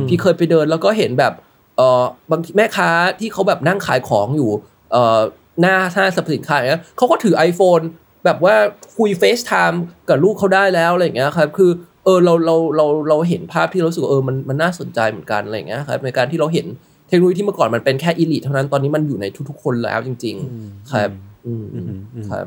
[0.08, 1.34] พี่เคยไปเดินแล้วก็เห็นแบบ
[1.78, 4.50] เออบางทีแม่ค้าที่เขาแบบนั่งขายของอยู่
[4.92, 5.20] เออ
[5.62, 7.84] หน้าหน้าสรรพสินค้าอย่างเงี้ยเขาก็ถือ iPhone
[8.26, 8.56] แบบว่า
[8.98, 9.78] คุย FaceTime
[10.10, 11.72] กับลูกเขาได้แล้วอะไรอย่างเงี้ยครับคือ
[12.06, 16.66] เออเราเราเราเราเห็นภาพที่เรารู้สึกว่าเออมันมันน่าสนใจเหมือนกันอะไรอย่างเงี้ยครับในการที่เราเห็น
[17.08, 21.10] เทคโนโลยีที่เมื่อก่อนมันเป็นแค่ Elite เท่านั้นตอนนี้มันอยู่ในทุกๆคนแล้วจริง ๆ ครับ
[21.46, 22.46] อืมอืมอืมครับ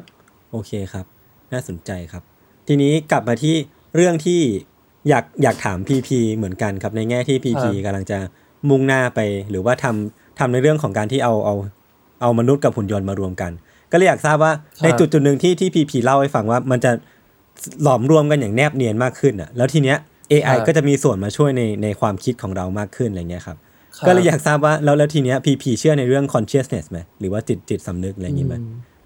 [0.53, 1.07] โอเคครับ
[1.53, 2.23] น่าสนใจครับ
[2.69, 3.55] ทีนี้กลับมาที่
[3.97, 4.41] เรื่องที่
[5.09, 8.19] อยากอยากถามพีพีเหมือนกันครับในแง่ที่พีพีครับกำลังจะ
[8.69, 11.55] มุ่งหน้าไป หรือว่าทำทำในเรื่องของการที่เอาเอา
[12.23, 13.53] เอามนุษย์กับหุ่นยนต์มารวมกัน
[13.93, 14.53] ก็เลยอยากทราบว่า
[14.85, 16.93] ในจุดจุดหนึ่งที่ที่พีพีเล่าให้ฟังว่ามันจะ
[17.83, 19.97] หลอมรวมกันอย่างแนบเนียนมากขึ้นอะ แล้วทีเนี้ย
[20.33, 23.57] AI ก็จะมีส่วนมาช่วยในในความคิดของเรามากขึ้นอะไรเงี้ยครับ
[23.97, 28.55] ครับก็เลยอยากทราบว่าแล้วแล้วทีเนี้ยพีพีเชื่อในเรื่อง consciousness ไหมหรือว่าจิตจิตสำนึกอะไรอย่างงี้ไหม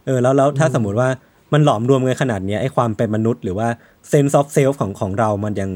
[0.06, 1.08] เออแล้วแล้วถ้าสมมติว่า
[1.52, 3.68] มันหลอมรวมกันขนาดเนี้ยไอ้ความเป็นมนุษย์หรือว่า
[4.12, 5.70] sense of self ของของเรามันยัง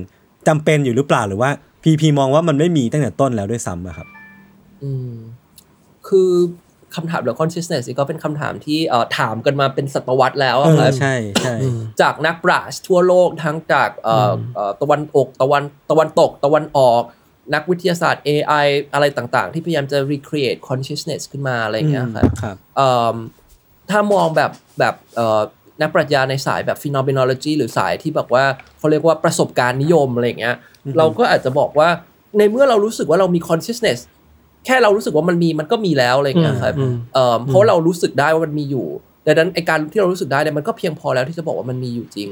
[0.48, 1.50] จำเป็นอยู่หรือเปล่าหรือว่า
[1.82, 4.08] พีพีมองว่ามันไม่มีตั้งแต่ต้นแล้วด้วยซ้ำอะครับ
[4.82, 5.12] อืม
[6.08, 6.30] คือ
[6.94, 11.54] คำถามเรื่อง consciousness นี่ก็เป็นคำถามที่เอ่อถามกันมาเป็นศตวรรษแล้วเออะอครับใช่ใช่
[12.00, 17.02] จากนักปราชญ์ทั่วโลกทั้งจากเอ่อเอ่อตะวันอกตะวันตะวันตกตะวันออก
[17.54, 23.16] นักวิทยาศาสตร์ AI อะไรต่างๆ ที่พยายามจะ recreate consciousness ขึ้นมาอะไรอย่างเงี้ยครับครับเอิ่ม
[23.90, 25.40] ถ้ามองแบบแบบเอ่อ
[25.80, 28.44] นักปรัชญาในสายแบบ phenomenology หรือสายที่แบบว่า
[28.78, 30.56] เขาเรียกว่าประสบการณ์นิยมอะไรอย่างเงี้ย
[30.98, 31.88] เราก็อาจจะบอกว่า
[32.38, 33.98] ในเมื่อเรารู้สึกว่าเรามี consciousness
[34.66, 38.86] แค่เรารู้สึกว่ามันมีมันก็มีแล้วอะไรอย่างเงี้ยครับอืมเอ่อเพราะเรารู้สึกได้ว่ามันมีอยู่
[39.26, 42.30] ดังนั้นไอการที่เรารู้สึกได้เนี่ยมันก็เพียงพอแล้วที่จะบอกว่ามันมีอยู่จริง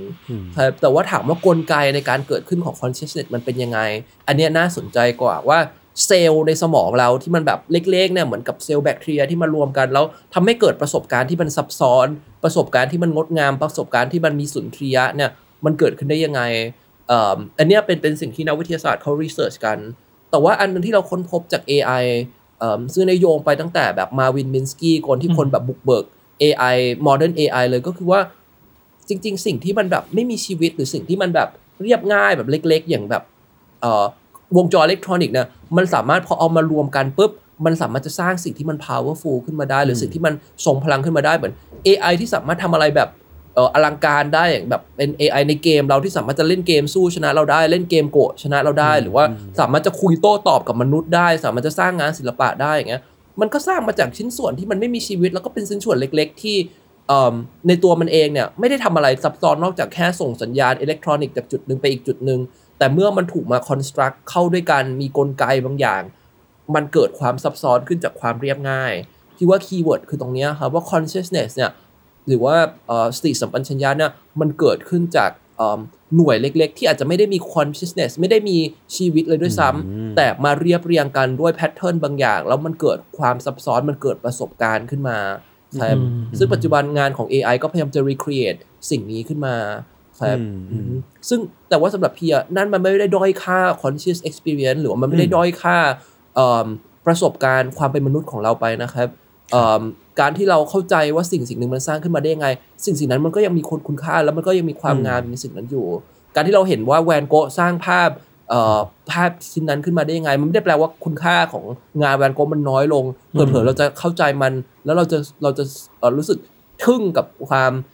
[0.57, 3.79] ครับแต่ว่าถามว่ากลไกในการเกิดขึ้นของ consciousness มันเป็นยังไง
[4.27, 5.59] อันเนี้ยน่าสนใจกว่าว่า
[6.07, 12.07] เซลล์ในสมองเราที่มันแบบเล็กๆเนี่ยเหมือนกับเซลล์แบคทีเรียที่มารวมกันแล้วทำให้เกิดประสบการณ์ที่มันซับซ้อน
[12.45, 15.31] ประสบการณ์ที่มันงดงาม ประสบการณ์ที่มันมีสุนทรียะเนี่ย
[15.65, 16.43] มันเกิดขึ้นได้ยังไง
[17.11, 19.79] อ,อันนี้เป็นเป็นสิ่งที่นักวิทยาศาสตร์เขารีเสิร์ชกัน
[20.31, 22.05] แต่ว่าอันนึงที่เราค้นพบจาก AI
[22.59, 26.05] เอ่อซึ่งในโยงไปตั้งแต่แบบมาวินมินสกี้คนที่คนแบบบุกเบิก
[26.43, 26.77] AI
[27.07, 28.21] modern AI เลยก็คือว่า
[29.09, 31.49] จริง ๆ สิ่งที่มันแบบไม่มีชีวิตหรือสิ่งที่มันแบบ
[31.83, 33.23] เรียบง่ายแบบเล็ก ๆ อย่างแบบ
[33.81, 34.05] เอ่อ
[34.57, 35.47] วงจรอิเล็กทรอนิกส์เนี่ย
[35.77, 37.31] มันสามารถพอเอามารวมกันปุ๊บ
[37.65, 40.35] มันสามารถจะสร้างสิ่งที่มัน powerful ขึ้นมาได้ หรือสิ่งที่มัน
[40.67, 41.53] ทรงพลังขึ้นมาได้เหมือน
[41.87, 43.09] AI ที่สามารถทำอะไรแบบ
[43.55, 49.25] เอ่ออลังการได้อย่างแบบเป็น AI ในเกมเราที่สามารถจะเล่นเกมสู้ชนะเราได้เล่นเกมโกะชนะเราได้ หรือว่า
[49.61, 53.03] สามารถจะคุยโต้ตอบกับมนุษย์ได้ สามารถจะสร้างงานศิลปะได้อย่างเงี้ย
[53.41, 56.57] มันก็สร้างมาจากชิ้นส่วนที่มันไม่มีชีวิต แล้วก็เป็นชิ้นส่วนเล็ก ๆ ที่
[57.09, 57.35] เอิ่ม
[57.69, 62.41] ในตัวมันเองเนี่ยไม่ได้ทำอะไรซับซ้อนนอกจากแค่ส่งสัญญาณอิเล็กทรอนิกส์จากจุดหนึ่งไปอีกจุดหนึ่ง
[62.79, 66.03] แต่เมื่อมันถูกมา construct เข้าด้วยกันมีกลไกบางอย่าง
[66.75, 68.93] มันเกิดความซับซ้อนขึ้นจากความเรียบง่าย
[69.37, 71.71] ที่ว่าคีย์เวิร์ดคือตรงเนี้ยครับว่า consciousness เนี่ย
[72.27, 72.57] หรือว่า
[72.87, 74.11] เอ่อสติสัมปชัญญะเนี่ย
[74.41, 75.81] มันเกิดขึ้นจากเอิ่ม
[76.17, 78.57] หน่วยเล็ก ๆ ที่อาจจะไม่ได้มี consciousness ไม่ได้มี
[78.97, 85.19] ชีวิตเลยด้วยซ้ำแต่มาเรียบเรียงกันด้วย pattern บางอย่าง แล้วมันเกิดความซับซ้อนมันเกิดประสบการณ์ขึ้นมา
[85.83, 85.99] ครับ
[86.39, 88.59] ซึ่งปัจจุบันงานของ AI ก็พยายามจะ recreate
[88.91, 89.57] สิ่งนี้ขึ้นมา
[90.21, 95.77] ครับอืมอืมซึ่งแต่ว่าสำหรับพี่อะนั่นมันไม่ได้ด้อยค่า conscious experience หรือว่ามันไม่ได้ด้อยค่า
[96.35, 96.67] เอิ่ม
[97.07, 99.09] ประสบการณ์ความเป็นมนุษย์ของเราไปนะครับ
[99.53, 99.83] เอิ่ม
[100.21, 102.49] การที่เราเข้าใจว่าสิ่งสิ่งหนึ่งมันสร้างขึ้นมาได้ยังไง
[102.85, 105.87] สิ่งสิ่งนั้นมันก็ยังมีคุณคุณค่า แล้วมันก็ยังมีความงามในสิ่งนั้นอยู่
[106.35, 108.11] การที่เราเห็นว่าแวนโกะสร้างภาพ
[108.51, 108.79] เอ่อ
[109.11, 111.65] ภาพชิ้นนั้นขึ้นมาได้ยังไง มันไม่ได้แปลว่าคุณค่าของ
[112.03, 114.53] งานแวนโกะมันน้อยลงเผลอๆเราจะเข้าใจมัน
[114.85, 115.65] แล้วเราจะเราจะ
[115.99, 116.39] เอ่อรู้สึก
[116.85, 117.94] ทึ่งกับความเอ่อเอ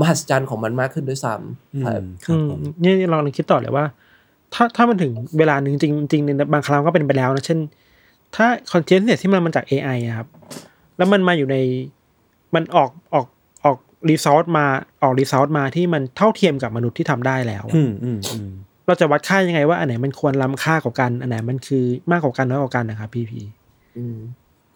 [0.00, 3.84] มหัศจรรย์ของมันมากขึ้นด้วยซ้ำครับครับผมอืมนี่ลองคิดต่อเลยว่า
[4.54, 7.58] ถ้าถ้ามันถึงเวลาหนึ่งจริงจริงในบางครั้งก็เป็นไปแล้วนะเช่น
[8.36, 10.28] ถ้าคอนเทนต์เนี่ยที่มันมาจาก AI อะครับ
[10.96, 11.56] แล้วมันมาอยู่ใน
[12.54, 13.26] มันออกออก
[13.64, 13.76] ออก
[14.08, 14.66] result มา
[15.02, 18.50] ออก result มาที่มันเท่าเทียมกับมนุษย์ที่ทำได้แล้วอะอืมอืมอืม
[18.86, 23.40] เราจะวัดค่ายังไงว่าอันไหนมันควรล้ำค่ากว่ากัน อันไหนมันคือมากกว่ากันน้อยกว่ากันนะครับพี่พี
[23.96, 24.16] อืม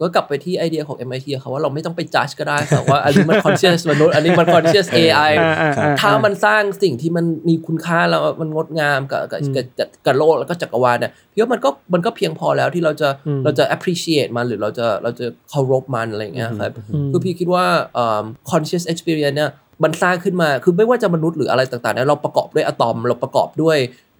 [0.00, 19.50] ก็กลับไปที่ไอเดียของ MIT ครับว่าเราไม่ต้องไปจัดก็ได้ครับว่าอันนี้มัน conscious มนุษย์อันนี้มัน conscious AI อ่าอ่าอ่าถ้ามันสร้างสิ่งที่มันมีคุณค่าแล้วมันงดงามกับกับกับกับกับโลกแล้วก็จักรวาลเนี่ยพี่ว่ามันก็มันก็เพียงพอแล้วที่เราจะอืมเราจะ appreciate มันหรือเราจะเราจะเคารพมันอะไรอย่างเงี้ยครับอืมคือพี่คิดว่าเอิ่ม conscious experience เนี่ย
[19.84, 23.78] มันสร้างขึ้นมาคือไม่ว่าจะมนุษย์หรืออะไรต่างๆเนี่ยเราประกอบด้วยอะตอมเราประกอบด้วย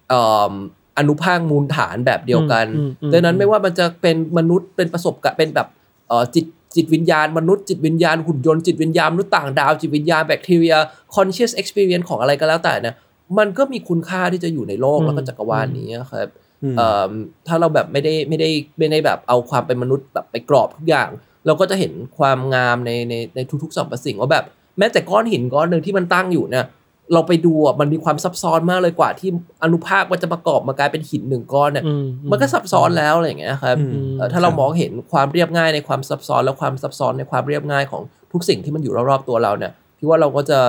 [0.09, 5.67] เอิ่มอนุภาคมูลฐานแบบเดียวกันอืมอืมดังนั้นไม่ว่ามันจะเป็นมนุษย์เป็นประสบการณ์เป็นแบบ
[6.07, 6.45] เอ่อจิต
[6.75, 10.75] จิตวิญญาณมนุษย์จิตวิญญาณหุ่นยนต์จิตวิญญาณมนุษย์ต่างดาวจิตวิญญาณแบคทีเรีย
[11.15, 12.95] conscious experience ของอะไรก็แล้วแต่เนี่ย
[13.37, 16.29] มันก็มีคุณค่าที่จะอยู่ในโลกอืมแล้วก็จักรวาลนี้ครับ
[16.63, 17.11] อืมเอิ่ม
[17.47, 21.09] ถ้าเราแบบไม่ได้ไม่ได้ไม่ได้แบบเอาความเป็นมนุษย์แบบไปกรอบทุกอย่าง
[21.45, 24.45] เราก็จะเห็นความงามในในในทุกๆสรรพสิ่งว่าแบบ
[24.77, 26.65] แม้แต่ก้อนหินก้อนหนึ่งที่มันตั้งอยู่เนี่ย
[27.13, 29.29] เราไปดูอะมันมีความซับซ้อนมากเลยกว่าที่
[29.63, 38.01] อนุภาคมันจะประกอบมากลายเป็นหินหนึ่งก้อนเนี่ยอืมมันก็ซับซ้อนแล้วอะไรอย่างเงี้ยครับอืมเอ่อถ้าเรามองเห็นความเรียบง่ายในความซับซ้อนและความซับซ้อนในความเรียบง่ายของ
[38.31, 40.59] ทุกสิ่งที่มันอยู่รอบๆตัวเราเนี่ยพี่ว่าเราก็จะ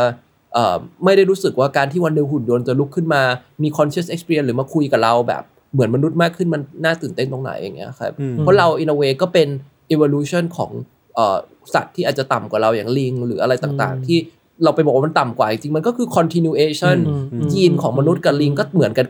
[0.55, 3.23] เอ่อไม่ได้รู้สึกว่าการที่วันหนึ่งหุ่นยนต์จะลุกขึ้นมา
[3.63, 9.49] มี conscious experience หรือมาคุยกับเราแบบเหมือนมนุษย์มากขึ้นมันน่าตื่นเต้นตรงไหนอย่างเงี้ยครับอืมเพราะเรา in a way ก็เป็น
[9.95, 10.71] evolution ของ
[11.15, 11.39] เอ่อ
[11.75, 14.19] สัตว์ที่อาจจะต่ำกว่าเราอย่างลิง หรืออะไรต่างๆ ที่
[14.65, 19.07] เราไปบอกว่ามันต่ำกว่าจริงๆมันก็คือ continuation อืมอืมยีนของมนุษย์กับลิงก็เหมือนกัน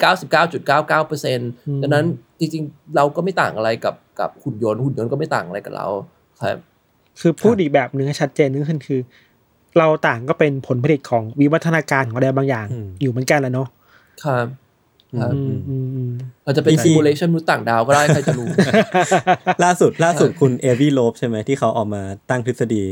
[0.61, 2.05] 99.99%ดังนั้น
[2.41, 5.87] จริงๆ เราก็ไม่ต่างอะไรกับกับหุ่นยนต์หุ่นยนต์ก็ไม่ต่างอะไรกับเรา
[6.43, 6.59] ครับ
[7.21, 9.01] คือพูดอีกแบบหนึ่งให้ชัดเจนนึงขึ้นคือ
[9.79, 13.69] เราต่างก็เป็นผลผลิตของวิวัฒนาการของอะไรบางอย่างอืมอยู่เหมือนกันแหละเนาะ
[14.25, 14.47] ครับ
[15.21, 16.13] ครับอืมอืมอืม
[16.45, 18.47] เราจะเป็นอีกที simulation มนุษย์ต่างดาวก็ได้ใครจะรู้
[19.65, 22.85] ล่าสุดล่าสุดคุณเอวีโลบใช่ไหมที่เขาออกมาตั้งทฤษฎี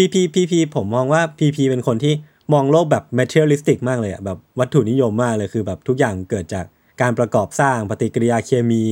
[0.00, 2.14] พีพีพีพีผมมองว่าพีพีเป็นคนที่
[2.52, 6.64] มองโลกแบบ materialistic มากเลยอะแบบวัตถุนิยมมากเลยคือแบบทุกอย่างเกิดจาก
[7.00, 8.84] การประกอบสร้างปฏิกิริยาเคมี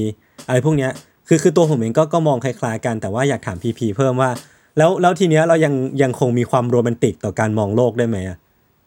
[0.47, 0.91] อะไรพวกเนี้ย
[1.29, 4.31] คือคือตัวผมเองก็ก็มองคล้ายๆกันแต่ว่าอยากถามพีพีเพิ่มว่า
[4.79, 8.39] แล้วแล้วทีเนี้ยเรายังยังคงมีความโรแมนติกต่อการมองโลกได้ไหมอะ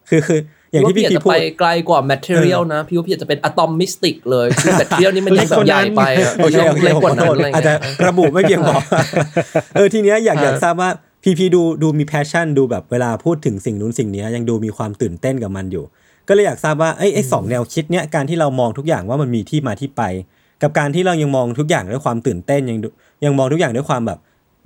[0.08, 0.40] คือคือ
[0.72, 8.76] อย่างที่พี่พีว่าพูพี่ดอาจจะไปไกลกว่า material นะ พี่ว่าพี่อาจจะเป็น atomistic เลยคือ material นี่มันยังแบบใหญ่ไปอะโอเคโอเคเล็กผมกว่าขอนั้โทนษอะไรอาจจะเงี้ยระบุไม่เพียงพอ
[9.74, 10.90] เออทีเนี้ยอยากอยากอ่าทราบว่า
[11.22, 15.84] พีพีดูดูมี passion ดูแบบเวลาพูดถึงสิ่งนู้นสิ่งเนี้ยยังดูมีความตื่นเต้นกับมันอยู่
[16.28, 20.02] ก็เลยอยากทราบว่าไอ้ไอ้สองแนวคิดเนี้ยการที่เรามองทุกอย่างว่ามันมีที่มาที่ไป
[20.62, 22.88] กับการที่เรายังมองทุกอย่างด้วยความตื่นเต้นยังดู
[23.24, 24.18] ยังมองทุกอย่างด้วยความแบบ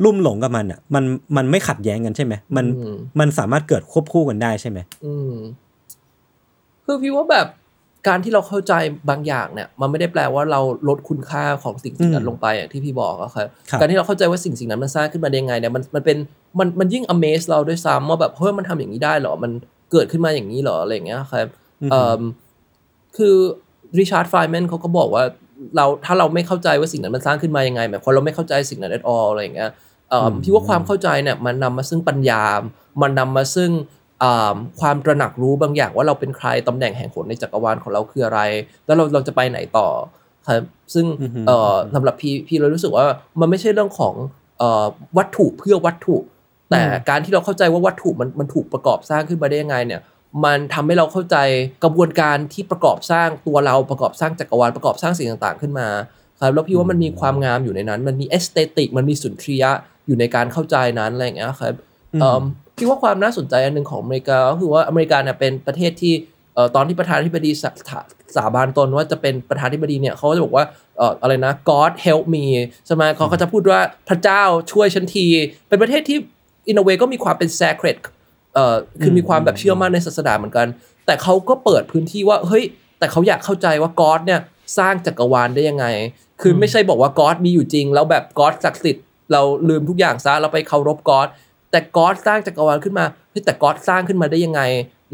[0.04, 1.04] ลุ่มหลงกับมันอะ มัน
[1.36, 5.32] มันไม่ขัดแย้งกันใช่ไหมมันอืมมันสามารถเกิดควบคู่กันได้ใช่ไหมอืม
[6.84, 7.46] คือพี่ว่าแบบ
[8.08, 8.72] การที่เราเข้าใจ
[9.10, 16.16] บางอย่างเนี่ย มันไม่ได้แปลว่าเราลดคุณค่าของสิ่งสิ่งนั้นลงไปอย่างที่พี่บอกอะครับครับการที่เราเข้าใจว่าสิ่งสิ่งนั้นมันสร้างขึ้นมาได้ยังไงเนี่ยมันมันเป็น
[16.58, 19.52] มันมันยิ่ง amaze เราด้วยซ้ำว่าแบบเฮ้ยมันทำอย่างนี้ได้เหรอ มัน
[19.92, 21.46] เกิดขึ้นมาอย่างนี้เหรออะไรอย่างเงี้ยครับ
[21.90, 22.22] เอ่อ
[23.16, 23.36] คือ
[23.98, 25.24] ริชาร์ดไฟแมนเขาก็บอกว่า
[25.76, 29.70] เราถ้าเราไม่เข้าใจว่าสิ่งนั้นมันสร้างขึ้นมายังไงหมายความเราไม่เข้าใจสิ่งนั้น at all อะไรอย่างเงี้ย
[30.10, 32.42] เอ่ออมพี่ว่าความเข้าใจเนี่ยมันนำมาซึ่งปัญญา
[33.02, 33.70] มันนำมาซึ่ง
[34.22, 38.40] อ่าความตระหนักรู้บางอย่างว่าเราเป็นใครตำแหน่งแห่งหนในจักรวาลของเราคืออะไร
[38.86, 39.88] แล้วเราเราจะไปไหนต่อ
[40.46, 43.04] ครับซึ่งอือฮึเอ่อสำหรับพี่พี่เลยรู้สึกว่า
[43.40, 44.14] มันไม่ใช่เรื่องของ
[44.58, 44.84] เอ่อ
[45.16, 46.16] วัตถุเพื่อวัตถุ
[46.70, 50.00] แต่การที่เราเข้าใจว่าวัตถุมันมันถูกประกอบสร้างขึ้นมาได้ยังไงเนี่ย
[50.44, 51.36] มันทำให้เราเข้าใจ
[51.84, 55.88] กระบวนการที่ประกอบสร้างตัวเราประกอบสร้างจักรวาลประกอบสร้างสิ่งต่างๆ ขึ้นมา
[56.40, 59.70] ครับแล้วพี่ว่ามันมีความงามอยู่ในนั้น มันมีเอสเตติกมันมีสุนทรียะ
[60.06, 61.74] อยู่ในการเข้าใจนั้นอะไรอย่างเงี้ยครับ
[62.20, 62.42] เอิ่ม
[62.76, 66.14] พี่ว่าความน่าสนใจอันหนึ่งของอเมริกาก็คือว่าอเมริกาเนี่ยเป็นประเทศที่
[66.54, 68.00] เอ่อตอนที่ประธานาธิบดีสาสา
[68.36, 70.64] สาบานตนว่าจะเป็นประธานาธิบดีเนี่ยเขาก็จะบอกว่า
[70.98, 72.44] เอ่ออะไรนะ God help me
[72.86, 74.42] ใช่ไหมเขาก็จะพูดว่าพระเจ้า
[74.72, 75.26] ช่วยฉันที
[75.68, 76.18] เป็นประเทศที่
[76.70, 77.96] in a way ก็มีความเป็น sacred
[78.54, 80.66] เอ่อคือมีความแบบเชื่อมั่นในศาสนาเหมือนกัน
[81.06, 82.64] แต่เขาก็เปิดพื้นที่ว่าเฮ้ย
[82.98, 84.40] แต่เขาอยากเข้าใจว่าก๊อดเนี่ย
[84.78, 85.86] สร้างจักรวาลได้ยังไง
[86.40, 91.28] คือไม่ใช่บอกว่าก๊อดมีอยู่จริง แล้วแบบก๊อดศักดิ์สิทธิ์เราลืมทุกอย่างซะเราไปเคารพก๊อด
[91.70, 94.62] แต่ก๊อดสร้างจักรวาลขึ้นมาเฮ้ยแต่ก๊อดสร้างขึ้นมาได้ยังไง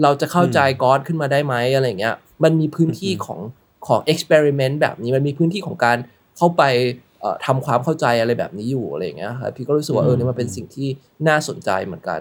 [0.03, 3.40] เราจะเข้าใจก๊อดขึ้นมาได้ไหมอะไรอย่างเงี้ยมันมีพื้นที่ของ
[3.86, 5.98] ของ experiment แบบนี้มันมีพื้นที่ของการ
[6.36, 6.62] เข้าไป
[7.12, 7.12] เอ่อ
[7.47, 10.89] ทำความเข้าใจอะไรแบบนี้อยู่อะไรอย่างเงี้ยครับพี่ก็รู้สึกว่าเออเนี่ยมันเป็นสิ่งที่
[11.29, 12.20] น่าสนใจเหมือนกัน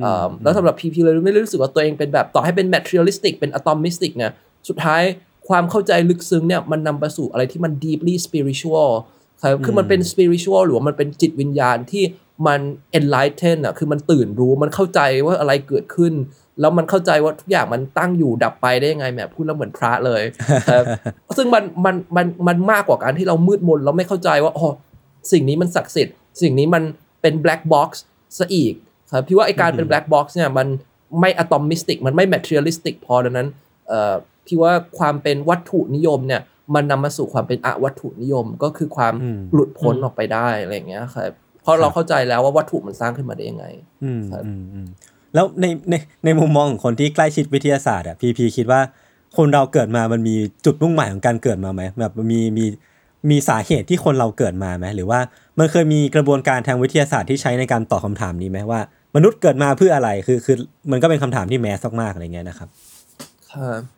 [0.00, 4.32] เอ่อแล้วสำหรับพีพีเลยไม่ได้รู้สึกว่าตัวเองเป็นแบบต่อให้เป็น materialistic เป็น atomistic เนี่ย
[4.68, 5.02] สุดท้าย
[5.48, 8.90] ความเข้าใจลึกซึ้งเนี่ยมันนำไปสู่อะไรที่มัน deeply spiritual
[9.42, 12.04] ครับคือมันเป็น spiritual หรือว่ามันเป็นจิตวิญญาณที่
[12.46, 12.60] มัน
[12.98, 16.12] enlighten อะคือมันตื่นรู้มันเข้าใจว่าอะไรเกิดขึ้น
[16.60, 20.22] แล้วมันเข้าใจว่าทุกอย่างมันตั้งอยู่ดับไปได้ยังไงแหมพูดแล้วเหมือนพระเลย
[20.72, 20.84] ครับ
[21.36, 24.68] ซึ่งมันมันมันมันมากกว่าการที่เรามืดมนแล้วไม่เข้าใจว่าอ๋อ
[25.32, 26.82] สิ่งนี้มันศักดิ์สิทธิ์ สิ่งนี้มัน
[27.22, 27.88] เป็น black box
[28.38, 28.74] ซะอีก
[29.12, 30.66] ครับพี่ว่าไอการเป็น black box เนี่ยมัน
[31.20, 33.48] ไม่อะตอมิสติกมันไม่ materialistic พอดังนั้น
[33.88, 34.14] เอ่อ
[34.46, 36.42] พี่ว่าความเป็นวัตถุนิยมเนี่ย
[36.74, 41.30] มันนำมาสู่ความเป็นอวัตถุนิยมก็คือความอืมหลุดพ้นออกไปได้อะไรอย่างเงี้ยครับ
[41.62, 43.66] เพราะเราเข้าใจแล้วว่าวัตถุมันสร้างขึ้นมาได้ยังไง
[44.04, 44.86] อืมครับอืมอืม
[45.34, 48.80] แล้วในในในมุมมองของคนที่ใกล้ชิดวิทยาศาสตร์อะพีพีคิดว่า
[49.36, 52.64] คนเราเกิดมามันมีจุดมุ่งหมายของการเกิดมาไหมแบบมีมี
[53.30, 55.20] มีสาเหตุที่คนเราเกิดมาไหมหรือว่า
[55.58, 58.80] มันเคยมีกระบวนการทางวิทยาศาสตร์ที่ใช้ในการตอบคำถามนี้ไหมว่า
[59.16, 60.56] มนุษย์เกิดมาเพื่ออะไรคือคือ
[60.90, 62.68] มันก็เป็นคำถามที่แมสมากๆอะไรเงี้ยนะครับ
[63.52, 63.95] ครับ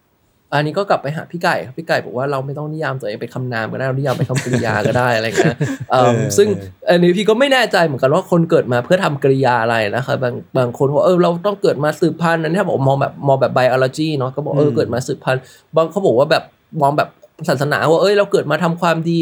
[0.54, 5.56] อันนี้ก็กลับไปหาพี่ไก่ครับพี่ไก่บอกว่าเราไม่ต้องนิยามตัวเองเป็นคำนามก็ได้เรานิยามเป็นคำกริยาก็ได้อะไรเงี้ย
[5.90, 6.48] เอิ่มเออซึ่ง
[6.86, 15.42] เอออันนี้พี่ก็ไม่แน่ใจเหมือนกันว่าคนเกิดมาเพื่อทำกริยาอะไรนะครับบางบางคนบอกเออเราต้องเกิดมาสืบพันธุ์อันนี้ถ้าบอกมองแบบมองแบบไบโอโลจีเนาะก็บอกเออเกิดมาสืบพันธุ์
[15.76, 16.42] บางเขาบอกว่าแบบ
[16.82, 17.08] มองแบบ
[17.48, 19.18] ศาสนาว่าเอ้ยเราเกิดมาทำความดี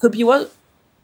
[0.00, 0.38] คือพี่ว่า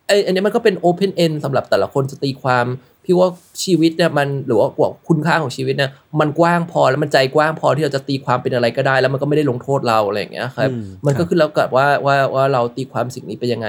[0.07, 2.67] ไออันนี้มันก็เป็นโอเพนเอนสำหรับแต่ละคนจะตีความ
[3.05, 3.29] พี่ว่า
[3.65, 5.91] ชีวิตเนี่ยมันหรือว่ากว่าคุณค่าของชีวิตเนี่ย
[6.21, 13.69] มันกว้างพอแล้วมันใจกว้างพอที่เราจะตีความเป็นอะไรก็ได้ แล้วมันก็ไม่ได้ลงโทษเราอะไรอย่างเงี้ยครับอืมมันครัก็บขึ้นแล้วกับว่าว่าว่าเราตีความสิ่งนี้เป็นยังไง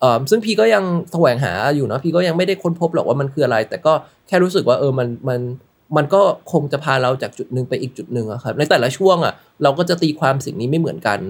[0.00, 3.92] เอ่อซึ่งพี่ก็ยังแสวงหาอยู่เนาะพี่ก็ยังไม่ได้ค้นพบหรอกว่ามันคืออะไร แต่ก็
[4.28, 5.40] แค่รู้สึกว่าเออมันมัน
[5.96, 6.22] มันก็
[6.52, 11.20] คงจะพาเราจากจุดหนึ่งไปอีกจุดหนึ่งอะครับในแต่ละช่วงอะเราก็จะตีความสิ่งนี้ไม่เหมือนกัน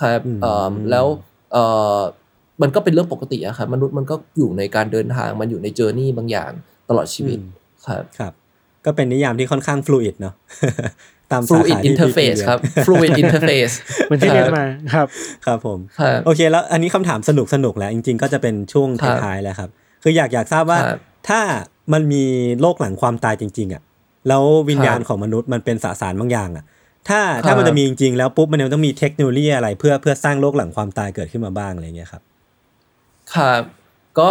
[0.00, 1.06] ครับอืมเอ่อแล้ว
[1.52, 1.64] เอ่
[1.96, 1.98] อ
[2.62, 6.52] มันก็เป็นเรื่องปกติอะครับมนุษย์มันก็อยู่ในการเดินทางมันอยู่ในเจอร์นี่บางอย่าง
[6.88, 7.48] ตลอดชีวิตอืม
[7.86, 8.32] ครับครับ
[8.84, 10.34] ก็เป็นนิยามที่ค่อนข้างฟลูอิดเนาะ
[11.32, 13.74] ตามสา fluid ขาที่ interface พี่ครับ fluid interface
[14.06, 14.64] เหมันที่เรียนมา
[14.94, 15.06] ครับ
[15.46, 19.70] ครับผมครับโอเค แล้วอันนี้คำถามสนุกสนุกๆแล้ว จริง ๆ ก็จะเป็นช่วงครับท้ายๆแล้วครับ
[20.02, 21.40] คืออยากอยากทราบว่าครับถ้า
[21.92, 22.24] มันมี
[22.60, 23.82] โลกหลังความตายจริง ๆ อะ
[24.28, 26.64] แล้ววิญญาณครับของมนุษย์มันเป็นสสารบางอย่างอะ
[27.08, 32.22] ถ้าครับถ้ามันจะมีจริง ๆ แล้วปุ๊บมันยังต้องมีเทคโนโลยีอะไร เพื่อเพื่อสร้างโลกหลังความตายเกิดขึ้นมาบ้างอะไรเงี้ยครับ
[33.34, 33.62] ครับ
[34.20, 34.30] ก็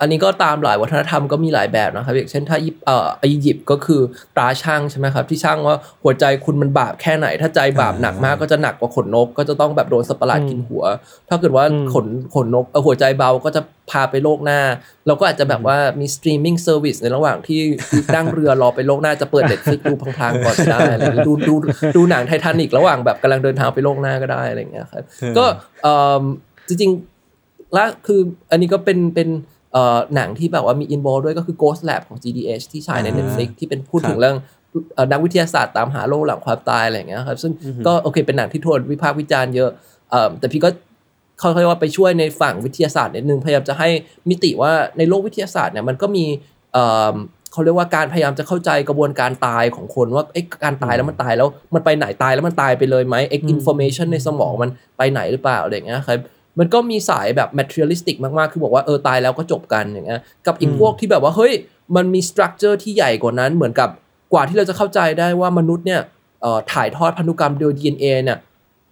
[0.00, 4.00] อันนี้ก็ตามหลายวัฒนธรรมก็มีหลายแบบนะครับ อย่างเช่นถ้ายิปเอ่ออียิปต์ก็คือ
[4.36, 10.84] ตราช่างใช่ไหมครับ ที่ช่างว่าหัวใจคุณมันบาปแค่ไหน ถ้าใจบาปหนักมากก็จะหนักกว่าขนนก ก็จะต้องแบบโดนสัตว์ประหลาดกินหัว
[11.28, 13.60] ถ้าเกิดว่าอืมขนขนนกเอ่อหัวใจเบาก็จะ
[13.90, 14.60] พาไปโลกหน้า
[15.06, 17.60] เราก็อาจจะแบบว่ามี streaming service ในระหว่างที่
[18.14, 21.54] นั่งเรือรอไปโลกหน้าจะเปิดเด็ดฟิกดูพลางๆก่อนก็ได้อะไรอย่างงี้ดูดู
[21.96, 25.02] ดูหนังไททานิกระหว่างแบบกำลังเดินทางไปโลกหน้าก็ได้อะไรอย่างเงี้ยครับ
[25.38, 25.44] ก็
[25.82, 26.22] เอ่อ
[26.68, 27.11] จริงๆ
[27.74, 28.20] และคือ
[28.50, 29.28] อันนี้ก็เป็นเป็น
[29.72, 34.36] เอ่อหนังที่แบบว่ามีอินโวด้วยก็คือ Ghost Lab ของ GDH ที่ฉายในอ่า Netflix ที่เป็นพูดครับถึงเรื่อง
[34.94, 37.52] เอ่อนักวิทยาศาสตร์ตามหาโลกหลังความตายอะไรอย่างเงี้ยครับซึ่ง
[37.86, 39.70] ก็โอเคเป็นหนังที่ทวนวิพากษ์วิจารณ์เยอะ
[40.10, 40.70] เอ่อแต่พี่ก็
[41.38, 43.88] เขาเรียกว่าไปช่วยในฝั่งวิทยาศาสตร์นิดนึงพยายามจะให้
[44.28, 46.24] มิติว่าในโลกวิทยาศาสตร์เนี่ยมันก็มี
[46.72, 47.14] เอ่อ
[47.52, 56.18] เขาเรียกว่าการพยายามจะเข้าใจกระบวนการตายของคนว่าเอ๊ะการตายแล้วมันตายแล้วมันไปไหนตายแล้วมันตายไปเลยไหมเอ๊ะ information ในสมองมันไปไหนหรือเปล่าอะไรอย่างเงี้ยครับ
[56.58, 61.52] มันก็มีสายแบบ materialistic มากๆ คือบอกว่าเออตายแล้วก็จบกันอย่างเงี้ย กับอีกพวกที่แบบว่าเฮ้ย
[61.96, 63.88] มันมี structure ที่ใหญ่กว่านั้น เหมือนกับ
[64.32, 66.00] กว่าที่เราจะเข้าใจได้ว่ามนุษย์เนี่ย
[66.42, 68.38] เอ่อถ่ายทอดพันธุกรรมโดย DNA เนี่ย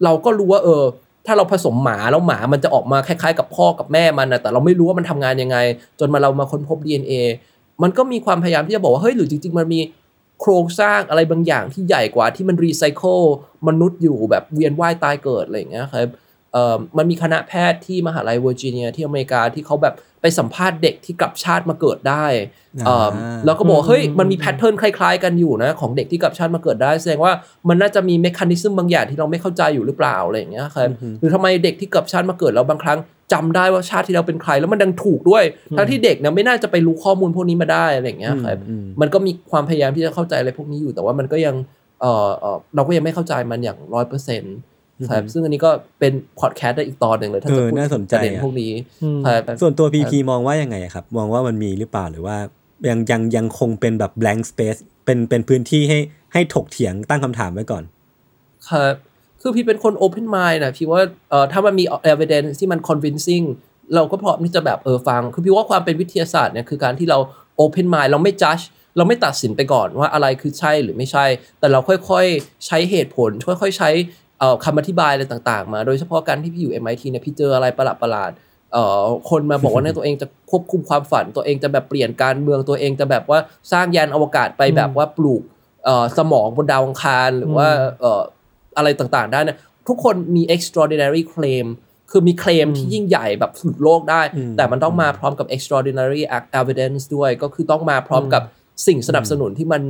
[0.04, 0.82] เราก็รู้ว่าเออ
[1.26, 5.56] ถ้าเราผสมหมาแล้วหมามันจะออกมาคล้ายๆ กับพ่อกับแม่มันนะแต่เราไม่รู้ว่ามันทำงานยังไง
[6.00, 7.12] จนมาเรามาค้นพบ DNA
[7.82, 9.80] มันก็มีความพยายามที่จะบอกว่าเฮ้ยหรือจริง ๆ มันมี
[10.40, 13.18] โครงสร้างอะไรบางอย่างที่ใหญ่กว่าที่มันรีไซเคิล
[13.68, 16.08] มนุษย์อยู่แบบเวียนว่ายตายเกิดอะไรอย่างเงี้ยครับเอ่อ
[16.98, 22.26] มันมีคณะแพทย์ที่มหาลัยเวอร์จิเนียที่อเมริกาที่เขาแบบไปสัมภาษณ์เด็กที่กลับชาติมาเกิดได้
[22.86, 23.10] เอ่อ
[23.46, 27.32] แล้วก็บอกว่าเฮ้ยมันมี pattern คล้ายๆกันอยู่นะของเด็กที่กลับชาติมาเกิดได้ แสดงว่า
[27.68, 30.88] มันน่าจะมี mechanism บางอย่างที่เราไม่เข้าใจอยู่หรือเปล่าอะไรอย่างเงี้ยครับ
[31.20, 32.98] หรือทำไมเด็กที่กลับชาติมาเกิดแล้วบางครั้ง
[33.32, 35.44] จำได้ว่าชาติที่แล้วเป็นใครแล้วมันดันถูกด้วย
[35.76, 41.54] ทั้งที่เด็กเนี่ยไม่น่าจะไปรู้ข้อมูลพวกนี้มาได้อะไรอย่างเงี้ยครับอืมมันก็มีความพยายามที่จะเข้าใจอะไรพวกนี้อยู่แต่ว่ามันก็ยัง
[42.00, 44.56] เออเออเราก็ยังไม่เข้าใจมันอย่างร้อยเปอร์เซ็นต์
[45.08, 45.70] ครับซึ่งอันนี้ก็
[46.00, 48.72] เป็นพอดแคสต์ได้อีกตอนหนึ่งเลย ถ้าจะเออพูดน่าสนใจประเด็นอะพวกนี้
[49.02, 52.36] อืมครับส่วนตัวพีพีมองว่ายังไงอะครับ มองว่ามันมีหรือเปล่าหรือว่า
[52.88, 55.98] ยังยังยังคงเป็นแบบ blank space เป็นเป็นพื้นที่ให้
[56.32, 57.82] ให้ถกเถียงตั้งคำถามไว้ก่อน
[58.68, 58.94] ครับ
[59.40, 63.44] คือพี่เป็นคน open mind นะพี่ว่าเออถ้ามันมี evidence ที่มัน convincing
[63.94, 67.18] เราก็พร้อมที่จะแบบเออฟัง คือพี่ว่าความเป็นวิทยาศาสตร์เนี่ยคือการที่เรา
[67.62, 68.64] open mind เราไม่ judge
[68.96, 71.26] เราไม่ตัดสินไปก่อนว่าอะไรคือใช่หรือไม่ใช่
[71.58, 73.90] แต่เราค่อยๆ ใช้เหตุผล ค่อยๆ ใช้
[74.40, 83.38] เอ่อคำอธิบายอะไรต่างๆ มา โดยเฉพาะการที่พี่อยู่ MIT เนี่ยพี่เจออะไรประหลาดๆเอ่อคนมาบอกว่าเนี่ยตัวเองจะควบคุมความฝัน ตัวเองจะแบบเปลี่ยนการเมืองตัวเองจะแบบว่า
[83.72, 85.42] สร้างยานอวกาศไปแบบว่าปลูก
[85.84, 87.66] เอ่อสมองบนดาวอังคารหรือว่า
[88.00, 88.22] เอ่อ
[88.76, 91.66] อะไรต่างๆ ได้เนี่ยทุกคนมี extraordinary claim
[92.10, 96.22] คือมีเคลมที่ยิ่งใหญ่แบบสุดโลกได้อืมแต่มันต้องมาพร้อมกับ extraordinary
[96.60, 98.42] evidence ด้วย ก็คือต้องมาพร้อมกับ
[98.86, 99.82] สิ่งสนับสนุนที่มัน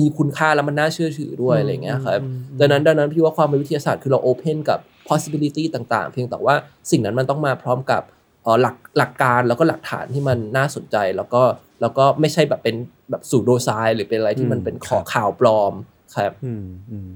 [0.00, 2.20] มีคุณค่าและมันน่าเชื่อถือด้วยอะไรเงี้ยครับ
[2.60, 4.78] ดังนั้นดังนั้นพี่ว่าความเป็นวิทยาศาสตร์คือเรา open กับ
[5.08, 6.54] possibility ต่างๆ เพียงแต่ว่า
[6.90, 8.02] สิ่งนั้นมันต้องมาพร้อมกับ
[8.42, 11.42] เอ่อหลักหลักการแล้วก็หลักฐานที่มันน่าสนใจแล้วก็
[11.80, 12.76] แล้วก็ไม่ใช่แบบเป็น
[13.10, 15.72] แบบสูโดไซหรือเป็นอะไรที่มันเป็นขอข่าวปลอม
[16.16, 17.08] ครับอืมอืม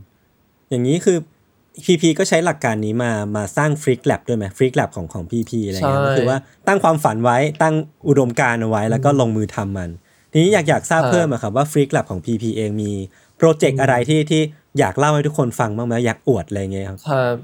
[0.71, 1.19] อย่างนี้คือ
[1.85, 7.75] พีพีก็ใช้หลักการนี้มามาสร้างฟรีกแลบด้วยไหมฟรีกแลบของของพีพีอะไรเงี้ยใช่ก็คือว่าตั้งความฝันไว้ตั้ง
[8.09, 9.91] อุดมการณ์เอาไว้แล้วก็ลงมือทำมัน
[10.33, 12.91] ทีนี้อยากอยากทราบครับเพิ่มอะครับว่าฟรีกแลบของพีพีเองมี
[13.39, 14.43] โปรเจกต์อะไรที่ที่
[14.79, 17.37] อยากเล่าให้ทุกคนฟังบ้างไหมอยากอวดอะไรเงี้ยครับครับ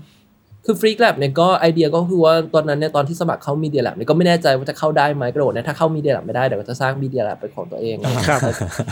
[0.64, 7.96] คือฟรีกแลบเนี่ยก็ไอเดียก็คือว่าตอนนั้นเนี่ยตอนที่สมัครเข้ามีเดียแลบเนี่ยก็ไม่แน่ใจว่าจะเข้าได้ไหมกระโดดเนี่ยถ้าเข้ามีเดียแลบไม่ได้เดี๋ยวก็จะสร้างมีเดียแลบเป็นของตัวเอง
[8.28, 8.40] ครับ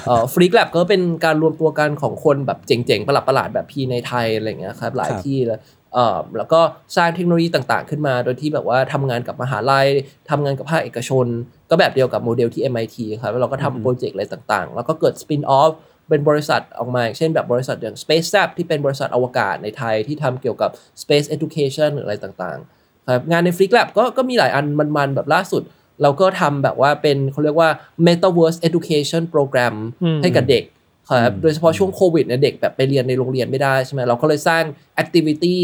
[0.07, 5.84] เอ่อฟรีกแลบก็เป็นการรวมตัวกันของคนแบบเจ๋งๆ ประหลาดๆแบบพี่ในไทยอะไรอย่างเงี้ยครับหลายครับที่เลยเอ่อ
[6.39, 6.61] แล้วก็
[6.97, 9.89] สร้างเทคโนโลยีต่างๆ ขึ้นมา โดยที่แบบว่าทำงานกับมหาลัย
[10.31, 11.27] ทำงานกับภาคเอกชน
[11.71, 15.73] ก็แบบเดียวกับโมเดลที่ MIT ครับแล้วเราก็ทำโปรเจกต์อะไรต่างๆ แล้วก็เกิดสปินออฟ
[16.09, 20.71] เป็นบริษัทออกมาอย่างเช่นแบบบริษัทอย่าง Space Zap ที่เป็นบริษัทอวกาศในไทยที่ทำเกี่ยวกับ
[21.03, 24.65] Space Education หรืออะไรต่างๆครับงานใน Freak Lab ก็ก็มีหลายอัน
[24.97, 25.63] มันๆแบบล่าสุด
[26.03, 27.71] เราก็ทำแบบว่าเป็นเขาเรียกว่า
[28.07, 30.65] Metaverse Education Program อืมให้กับเด็ก
[31.09, 34.65] ครับโดยเฉพาะช่วงโควิดเนี่ยเด็กแบบไปเรียนในโรงเรียนไม่ได้ใช่ไหมเราก็เลยสร้าง
[35.03, 35.57] Activity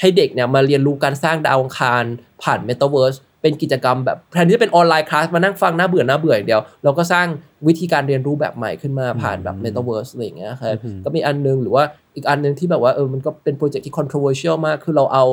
[0.00, 2.04] ให้เด็กเนี่ยมาเรียนรู้การสร้างดาวอังคาร
[2.42, 7.26] ผ่าน Metaverse เป็นกิจกรรมแบบแทนที่จะเป็น online class มานั่งฟังน่าเบื่อน่าเบื่ออย่างเดียว เราก็สร้าง
[7.66, 10.74] วิธีการเรียนรู้แบบใหม่ขึ้นมาผ่านแบบ Metaverse อะไรอย่างเงี้ยครับ
[11.04, 11.84] ก็มีอันนึงหรือว่า
[12.16, 15.24] อีกอันนึงที่แบบว่าเออมันก็เป็นโปรเจกต์ที่ controversial มากคือเราเอา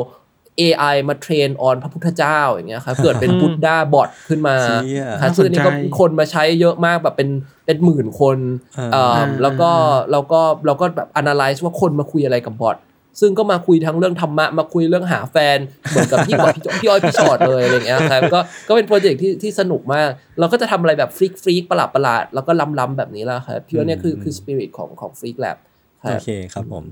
[0.60, 7.30] AI มา train on พระพุทธเจ้าอย่างเงี้ยครับเกิดเป็น Buddha bot ขึ้นมาเชี่ยครับซึ่งอันนี้ก็น่าสนใจคนมาใช้เยอะมากแบบเป็น
[7.66, 8.38] เป็นหมื่นคน
[8.78, 9.70] อ่าเอ่อแล้วก็
[10.12, 12.78] แล้วก็เราก็แบบ analyze ว่าคนมาคุยอะไรกับบอท
[13.22, 15.58] ซึ่งก็มาคุยทั้งเรื่องธรรมะมาคุยเรื่องหาแฟน
[15.90, 25.58] เหมือนกับพี่กับพี่พี่อ้อยพี่ฉอดเลยอะไรอย่างเงี้ยครับก็ก็เป็นโปรเจกต์ที่ที่สนุกมาก เราก็จะทำอะไรแบบ freak freak ประหลาดประหลาดๆแล้วก็ล้ำๆแบบนี้แหละครับพี่ว่าเนี่ยคือคือสปิริตของของ Freak Lab
[26.04, 26.84] โอเคครับผม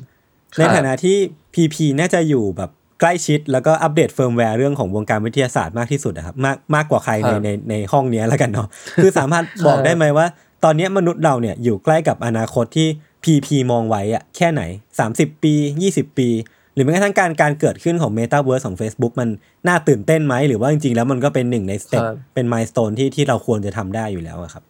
[0.53, 1.18] ครับในฐานะที่
[1.53, 8.68] PP น่าจะอยู่แบบ ใกล้ชิดแล้วก็ update firmware เรื่องของวงการวิทยาศาสตร์มากที่สุดนะครับมากมากกว่าใครในครับในในห้องเนี้ยแล้วกันเนาะ
[9.02, 10.26] คือสามารถบอกได้ไหมว่า
[10.64, 12.88] ตอนเนี้ยมนุษย์เราเนี่ยอยู่ใกล้กับอนาคตที่
[13.24, 14.62] PP มองไว้อะแค่ไหน
[15.04, 15.54] 30 ปี
[15.86, 16.30] 20 ปี
[16.74, 19.30] หรือแม้กระทั่งการการเกิดขึ้นของ Metaverse ของ Facebook มัน
[19.68, 24.64] น่าตื่นเต้นไหม หรือว่าจริงๆ แล้วมันก็เป็นหนึ่งใน step ครับเป็น milestone ที่ที่เราควรจะทำได้อยู่แล้วอะครับ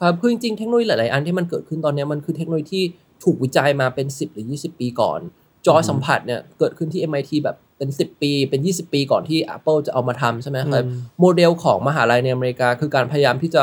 [0.00, 2.84] ครับคือจริงๆเทคโนโลยีหลายๆ อันที่มันเกิดขึ้นตอนเนี้ยมันคือเทคโนโลยีที่
[3.24, 5.20] ถูกวิจัยมาเป็น 10 หรือ 20 ปีก่อน
[5.66, 13.62] จอสัมผัสเนี่ยเกิดขึ้นที่ MIT แบบเป็น 10 ปี เป็น 20 ปีก่อนที่ Apple จะเอามาทำใช่ไหมครับอืมโมเดลของมหาลัยในอเมริกา คือการพยายามที่จะ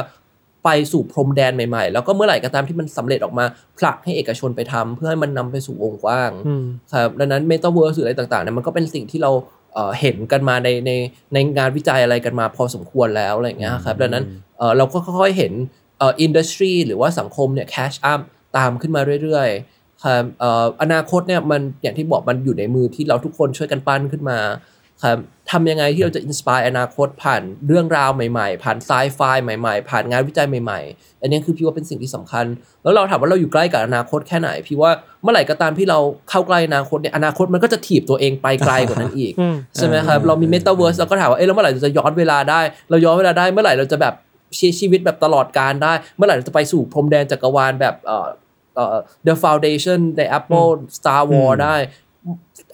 [0.65, 3.45] ไปสู่พรมแดนใหม่ๆ แล้วก็เมื่อไหร่ก็ตามที่มันสำเร็จออกมา
[3.77, 9.31] ผลักให้เอกชนไปทำเพื่อให้มันนำไปสู่วงกว้างอืมครับดังนั้น Metaverse หรืออะไรต่างๆเนี่ยมันก็เป็นสิ่งที่เรา
[9.73, 10.91] เอ่อเห็นกันมาในใน
[11.33, 14.23] ในงานวิจัยอะไรกันมาพอสมควรแล้วอะไรอย่างเงี้ยครับดังนั้น
[14.57, 15.53] เอ่อเราก็ค่อยๆเห็น
[15.97, 18.19] เอ่อ industry หรือว่าสังคมเนี่ย catch up
[18.57, 24.39] ตามขึ้นมาเรื่อยๆ ครับเอ่ออนาคตเนี่ยมันอย่างที่บอกมันอยู่ในมือที่เราทุกคนช่วยกันปั้นขึ้นมา
[25.03, 25.17] ครับ
[25.51, 32.45] ทำยังไงที่เราจะ inspire อนาคตผ่านเรื่องราวใหม่ๆ ผ่านไซไฟใหม่ๆ ผ่านงานวิจัยใหม่ๆ อันนี้คือพี่ว่าเป็นสิ่งที่สำคัญ
[32.83, 34.91] แล้วเราถามว่าเราอยู่ใกล้กับอนาคตแค่ไหน พี่ว่า
[35.21, 44.13] เมื่อไหร่ก็ตามที่เราเข้าใกล้อนาคตเนี่ยอนาคตมันก็จะถีบตัวเองไปไกลกว่านั้นอีกอืมใช่ไหมครับเรามีเมตาเวิร์สเราก็ถามว่าเอ้ยแล้วเมื่อไหร่เราจะย้อนเวลาได้ เราย้อนเวลาได้เมื่อไหร่เราจะแบบ
[44.57, 51.75] ใช้ชีวิตแบบตลอดการได้ เมื่อไหร่เราจะไปสู่พรมแดนจักรวาลแบบเอ่อเอ่อ The Foundation ใน Apple Star War ได้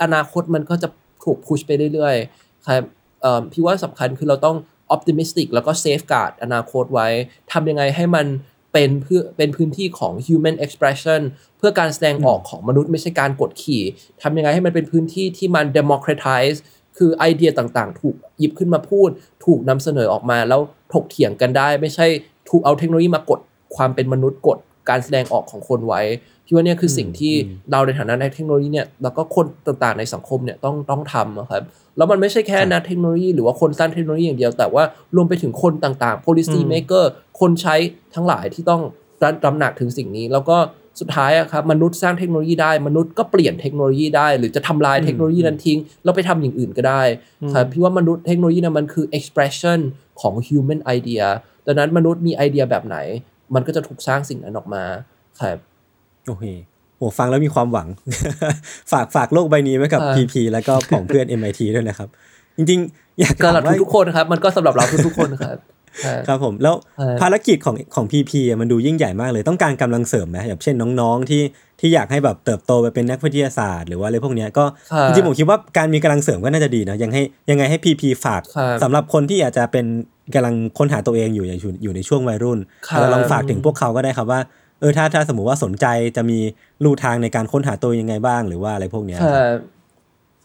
[0.03, 0.87] อนาคตมันก็จะ
[1.23, 2.83] ถูกพุชไปเรื่อยๆครับ
[3.21, 4.57] เอ่อพี่ว่าสำคัญคือเราต้อง
[4.95, 7.07] optimistic แล้วก็ safeguard อนาคตไว้
[7.51, 8.27] ทำยังไงให้มัน
[8.73, 11.21] เป็นเพื่อเป็นพื้นที่ของ human expression
[11.57, 13.83] เพื่อการแสดงออกของมนุษย์ไม่ใช่การกดขี่
[14.21, 16.57] ทำยังไงให้มันเป็นพื้นที่ที่มัน democratize
[16.97, 19.09] คือไอเดียต่างๆ ถูกหยิบขึ้นมาพูด
[19.45, 20.61] ถูกนำเสนอออกมาแล้ว
[20.93, 22.07] ถกเถียงกันได้ ไม่ใช่
[22.49, 23.39] ถูกเอาเทคโนโลยีมากด
[23.75, 24.57] ความเป็นมนุษย์กด
[24.89, 26.01] การแสดงออกของคนไว้
[26.45, 27.33] พี่ว่าเนี่ยคือสิ่งที่
[27.71, 31.63] เราในฐานะนักเทคโนโลยีเนี่ยแล้วก็คนต่างๆในสังคมเนี่ยต้องต้องทำอะครับ
[31.97, 34.83] แล้วมันไม่ใช่แค่นักเทคโนโลยีหรือว่าคนสร้างเทคโนโลยีอย่างเดียว แต่ว่า
[35.15, 37.05] รวมไปถึงคนต่างๆ policy maker
[37.39, 37.75] คนใช้
[38.15, 38.81] ทั้งหลายที่ต้อง
[39.43, 40.57] ตระหนักถึงสิ่งนี้ แล้วก็
[40.99, 47.03] สุดท้ายอะครับมนุษย์สร้างเทคโนโลยีได้ มนุษย์ก็เปลี่ยนเทคโนโลยีได้ หรือจะทำลายเทคโนโลยีนั้นทิ้ง แล้วไปทำอย่างอื่นก็ได้
[47.53, 49.79] ครับพี่ว่ามนุษย์เทคโนโลยีนะมันคือ expression
[50.21, 51.25] ของ human idea
[51.65, 52.97] ดังนั้นมนุษย์มีไอเดียแบบไหน
[53.55, 54.83] มันก็จะถูกสร้างสิ่งนั้นออกมา
[55.41, 55.57] ครับ
[56.27, 56.45] โอเค
[56.97, 57.87] โหฟังแล้วมีความหวัง
[58.91, 62.09] ฝากฝากโลกใบนี้ไว้กับอ่าพีพีแล้วก็ของเพื่อน MIT ด้วยนะครับ
[62.57, 65.57] จริงๆ อยากสำหรับถามว่าทุกๆคนครับ มันก็สำหรับเราทุกๆคนครับ
[66.05, 71.41] ครับครับผมแล้วใช่ภารกิจของของพีพีมันดูยิ่งใหญ่มากเลยต้องการกำลังเสริมไหมอย่างเช่นน้องๆ ที่
[71.79, 79.85] ที่อยากให้แบบเติบโตไปเป็นนักวิทยาศาสตร์หรือว่าอะไรพวกเนี้ยก็ครับจริงๆผมคิดว่าการมีกำลังเสริมก็น่าจะดีนะยังให้ยังไงให้พีพีฝากครับสำหรับคนที่อาจจะเป็น
[80.33, 84.41] กำลังค้นหาตัวเองอยู่อย่างอยู่อยู่ในช่วงวัยรุ่นครับเราลองฝากถึงพวกเขาก็ได้ครับว่า
[84.79, 85.85] เออถ้าถ้าสมมติว่าสนใจ
[86.17, 86.39] จะมี
[86.83, 89.57] ลู่ทางในการค้นหาตัวยังไงบ้างหรือว่าอะไรพวกเนี้ยครับ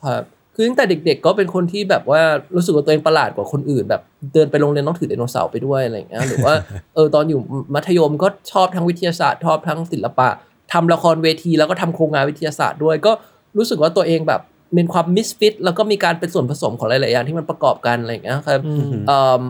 [0.04, 0.22] ครับ
[0.54, 2.22] คือตั้งแต่เด็ก ๆ ก็เป็นคนที่แบบว่า
[2.56, 4.02] รู้สึกว่าตัวเองประหลาดกว่าคนอื่น แบบ
[4.32, 6.54] เดินไปโรงเรียนต้องถือไดโนเสาร์ไปด้วยอะไรอย่างเงี้ยหรือว่า
[6.94, 7.40] เออตอนอยู่
[7.74, 10.28] มัธยมก็ชอบทั้งวิทยาศาสตร์ชอบทั้งศิลปะ
[10.72, 13.12] ทำละครเวทีแล้วก็ทำโครงงานวิทยาศาสตร์ด้วย ก็
[13.56, 14.40] รู้สึกว่าตัวเองแบบ
[14.76, 18.60] มีความมิสฟิตแล้วก็มีการเป็นส่วนผสมของหลายๆอย่างที่มันประกอบกันอะไรอย่างเงี้ยครับ
[19.08, 19.40] เอิ่ม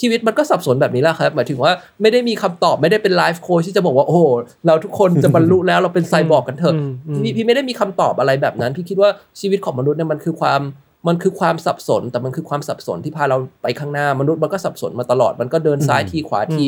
[0.00, 4.24] ชีวิตมันก็สับสนแบบนี้แหละครับ หมายถึงว่าไม่ได้มีคำตอบไม่ได้เป็นไลฟ์โค้ชที่จะบอกว่า โอ้โห
[4.66, 9.10] เราทุกคนจะบรรลุแล้วเราเป็นไซบอร์กกันเถอะอืมอืมพี่พี่ไม่ได้มีคำตอบอะไรแบบนั้น พี่คิดว่า
[9.40, 10.60] ชีวิตของมนุษย์เนี่ยมันคือความ
[11.08, 16.64] มันคือความสับสน แต่มันคือความสับสนที่พาเราไปข้างหน้ามนุษย์มันก็สับสนมาตลอดมันก็เดินซ้ายทีขวาที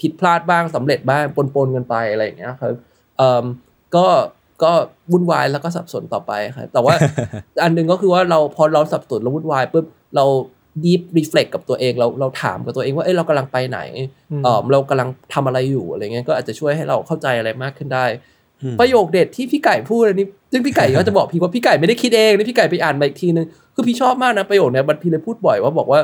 [0.00, 2.72] ผิดพลาดบ้างสำเร็จบ้างปนๆกันไปอะไรอย่างเงี้ยครับ
[3.18, 3.44] เอ่ม
[3.96, 4.06] ก็
[4.62, 4.72] ก็
[5.12, 6.94] วุ่นวายแล้วก็สับสนต่อไปครับแต่ว่า
[7.62, 9.84] อันหนึ่งก็คือว่าเราพอเราสับสนแล้ววุ่นวายปุ๊บ
[10.16, 10.24] เรา
[10.84, 13.80] deep reflect กับตัวเองเราเราถามกับตัวเองว่าเอ้ยเรากำลังไปไหน
[14.44, 18.06] เออเรากำลังทำอะไรอยู่อะไรเงี้ยก็อาจจะช่วยให้เราเข้าใจอะไรมากขึ้นได้
[18.80, 26.00] ประโยคเด็ดที่พี่ไก่พูดอันนี้ซึ่งพี่ไก่ก็จะบอกพี่ว่าพี่ไก่ไม่ได้คิดเองนี่พี่ไก่ไปอ่านมาอีกทีนึงคือพี่ชอบมากนะประโยคเนี้ยมันพี่เลยพูดบ่อยว่าบอกว่า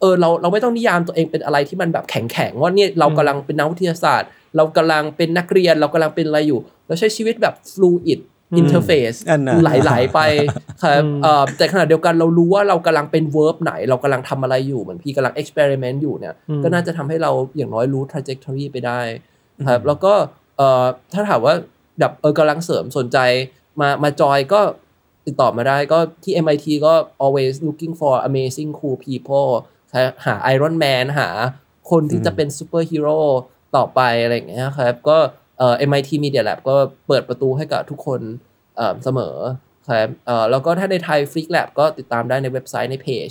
[0.00, 8.37] เออเราเราไม่ต้องนิยามตัวเองเป็นอะไรที่มันแบบแข็งแข็งๆว่าเนี่ยเรากำลังเป็นนักวิทยาศาสตร์ เรากำลังเป็นนักเรียนเรากำลังเป็นอะไรอยู่ เราใช้ชีวิตแบบ fluid interface อั
[9.38, 10.20] นน่ะไหลๆไป
[10.82, 19.00] ครับเอ่อแต่ขณะเดียวกันเรารู้ว่าเรากำลังเป็น verb ไหน เรากำลังทำอะไรอยู่เหมือนพี่กำลัง experiment อยู่เนี่ยอืมก็น่าจะทำให้เราอย่างน้อยรู้ trajectory ไปได้
[19.68, 20.12] ครับแล้วก็
[20.56, 21.54] เอ่อถ้าถามว่า
[21.98, 23.18] แบบเออกำลังเสริมสนใจ
[23.80, 24.60] มามาจอยก็
[25.26, 26.94] ติดต่อมาได้ก็ที่ MIT ก็
[27.24, 29.50] always looking for amazing cool people
[29.94, 31.28] ครับหา Iron Man หา
[31.90, 33.20] คนที่จะเป็น super hero
[33.76, 35.18] ต่อไปอะไรอย่างเงี้ยครับ ก็
[35.58, 36.76] เอ่อ MIT Media Lab ก็
[37.08, 38.20] เปิดประตูให้กับทุกคน
[38.76, 39.36] เอ่อเสมอ
[39.88, 43.30] ครับเอ่อแล้วก็ถ้าในไทย Freak Lab ก็ติดตามได้ในเว็บไซต์ในเพจ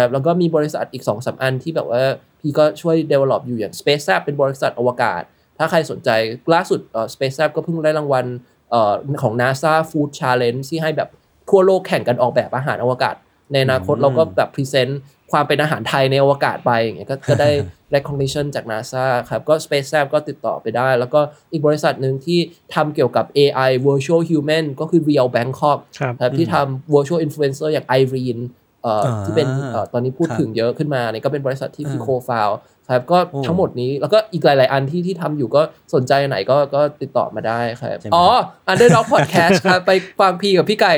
[0.00, 2.02] ครับแล้วก็มีบริษัทอีก2อสอันที่แบบว่า
[2.40, 5.22] พี่ก็ช่วย develop อยู่อย่าง Space Lab เป็นบริษัทอวกาศ
[5.58, 6.10] ถ้าใครสนใจ
[6.54, 8.26] ล่าสุดเอ่อ Space Lab ก็เพิ่งได้รางวัล
[8.70, 8.92] เอ่อ
[9.22, 11.08] ของ NASA Food Challenge ที่ให้แบบ
[11.50, 13.14] ทั่วโลกแข่งกันออกแบบอาหารอวกาศ
[13.52, 15.00] ในอนาคตเราก็แบบ present
[15.32, 17.50] ความเป็นอาหารไทยในอวกาศไปอย่างเงี้ยก็ก็ได้
[17.94, 21.20] recognition จาก NASA ครับก็ Space Lab ก็ติดต่อไปได้ แล้วก็
[21.52, 22.38] อีกบริษัทหนึ่งที่
[22.74, 28.42] ทำเกี่ยวกับ AI virtual human ก็คือ Real Bangkok ครับครับที่ทำ virtual influencer อย่าง Irene
[28.82, 32.50] เอ่ออาที่เป็นเอ่อตอนนี้พูดครับถึงเยอะขึ้นมาเนี่ยก็เป็นบริษัทที่พี่อ่าโคฟาว
[32.94, 35.62] ครับก็โอ้ทั้งหมดนี้แล้วก็อีกหลาย ๆ อันที่ที่ทำอยู่ก็
[35.94, 38.26] สนใจอันไหนก็ก็ติดต่อมาได้ครับใช่ไหมอ๋อ
[38.70, 40.94] Underdog Podcast ครับไปฟังพี่กับพี่ไก่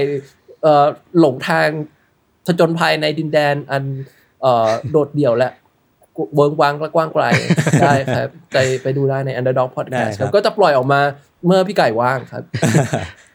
[0.63, 0.87] เอ่อ
[1.21, 1.69] หลงทาง
[2.47, 4.22] ผจญภัยในดินแดนอันเอ่อ
[4.91, 5.51] โดดเดี่ยวและ
[6.35, 7.25] เวิงวางและกว้างไกล
[7.83, 11.01] ได้ครับไปไปดูได้ใน Underdog ได้ Podcast คครัรับบก็จะปล่อยออกมา
[11.47, 12.43] เมื่อพี่ไก่ว่างครับ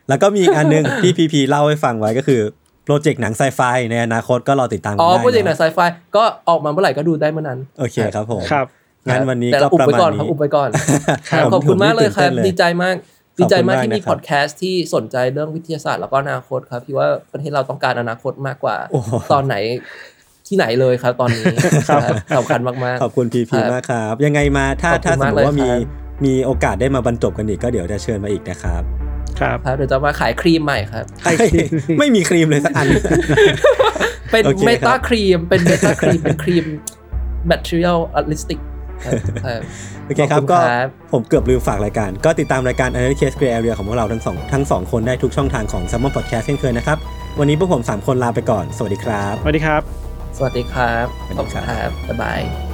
[0.10, 2.42] แล้วก็มีอีกอันหนึงที่พีพีเล่าให้ฟังไว้ก็คือ
[2.86, 5.80] โปรเจกต์หนังไซไฟในอนาคตก็รอติดตามกัอ๋นอได้โปรเจกต์หนังนะไซไฟ
[6.16, 8.66] ก็ออกมาเมื่อไหร่ก็ดูได้เมื่อนั้น โอเคครับผมครับ
[9.10, 10.70] งั้นวันนี้แต่ก็เราอุบประไว้มาณก่อนคนี้รับอุบไว้ก่อน
[11.32, 12.96] ครับขอบคุณมากเลยครับผมตื่นเต้นเลยดีใจมาก
[13.40, 19.56] ดีใจมากขอบคุณมากที่มีนะครับพอดแคสต์ที่สนใจเรื่องวิทยาศาสตร์แล้วก็อนาคตครับพี่ว่าประเทศเราต้องการอนาคตมากกว่าโอ้โหตอนไหน
[20.48, 21.46] ที่ไหนเลยครับตอนนี้
[21.90, 22.02] ครับ
[22.38, 25.82] สำคัญมากๆ ขอบคุณพีพีครับมากครับ ยังไงมาถ้าขอบคุณถ้าสมมมากเลยติว่ามีครับ
[26.26, 28.82] มีโอกาสได้มาบรรจบกันอีกก็เดี๋ยวจะเชิญมาอีกนะครับ
[29.40, 31.06] ครับ ครับเดี๋ยวจะมาขายครีมใหม่ครับ
[32.00, 32.88] ไม่มีครีมเลยสักอัน
[34.32, 36.66] เป็นโอเคเมครัตาบครีม เป็นเมตาครีมเป็นครีม
[37.52, 38.60] material artistic
[39.04, 39.14] ครับ
[39.46, 39.62] ครับ
[40.06, 46.98] โอเคครับขอบคุณก็ครับผมเกือบลืมฝากรายการ ก็ติดตามรายการ Analyst Case Gray Area ของพวกเราทั้งสองทั้งสองคนได้ทุกช่องทางของ s ซ m m o n Podcast เช่นเคยนะครับ
[47.40, 50.07] วันนี้พวกผม 3 คนลาไปก่อน สวัสดีครับ สวัสดีครับ
[50.40, 52.67] สวัสดีครับสวัสดีขอบครัคุณบครับ บ๊ายบาย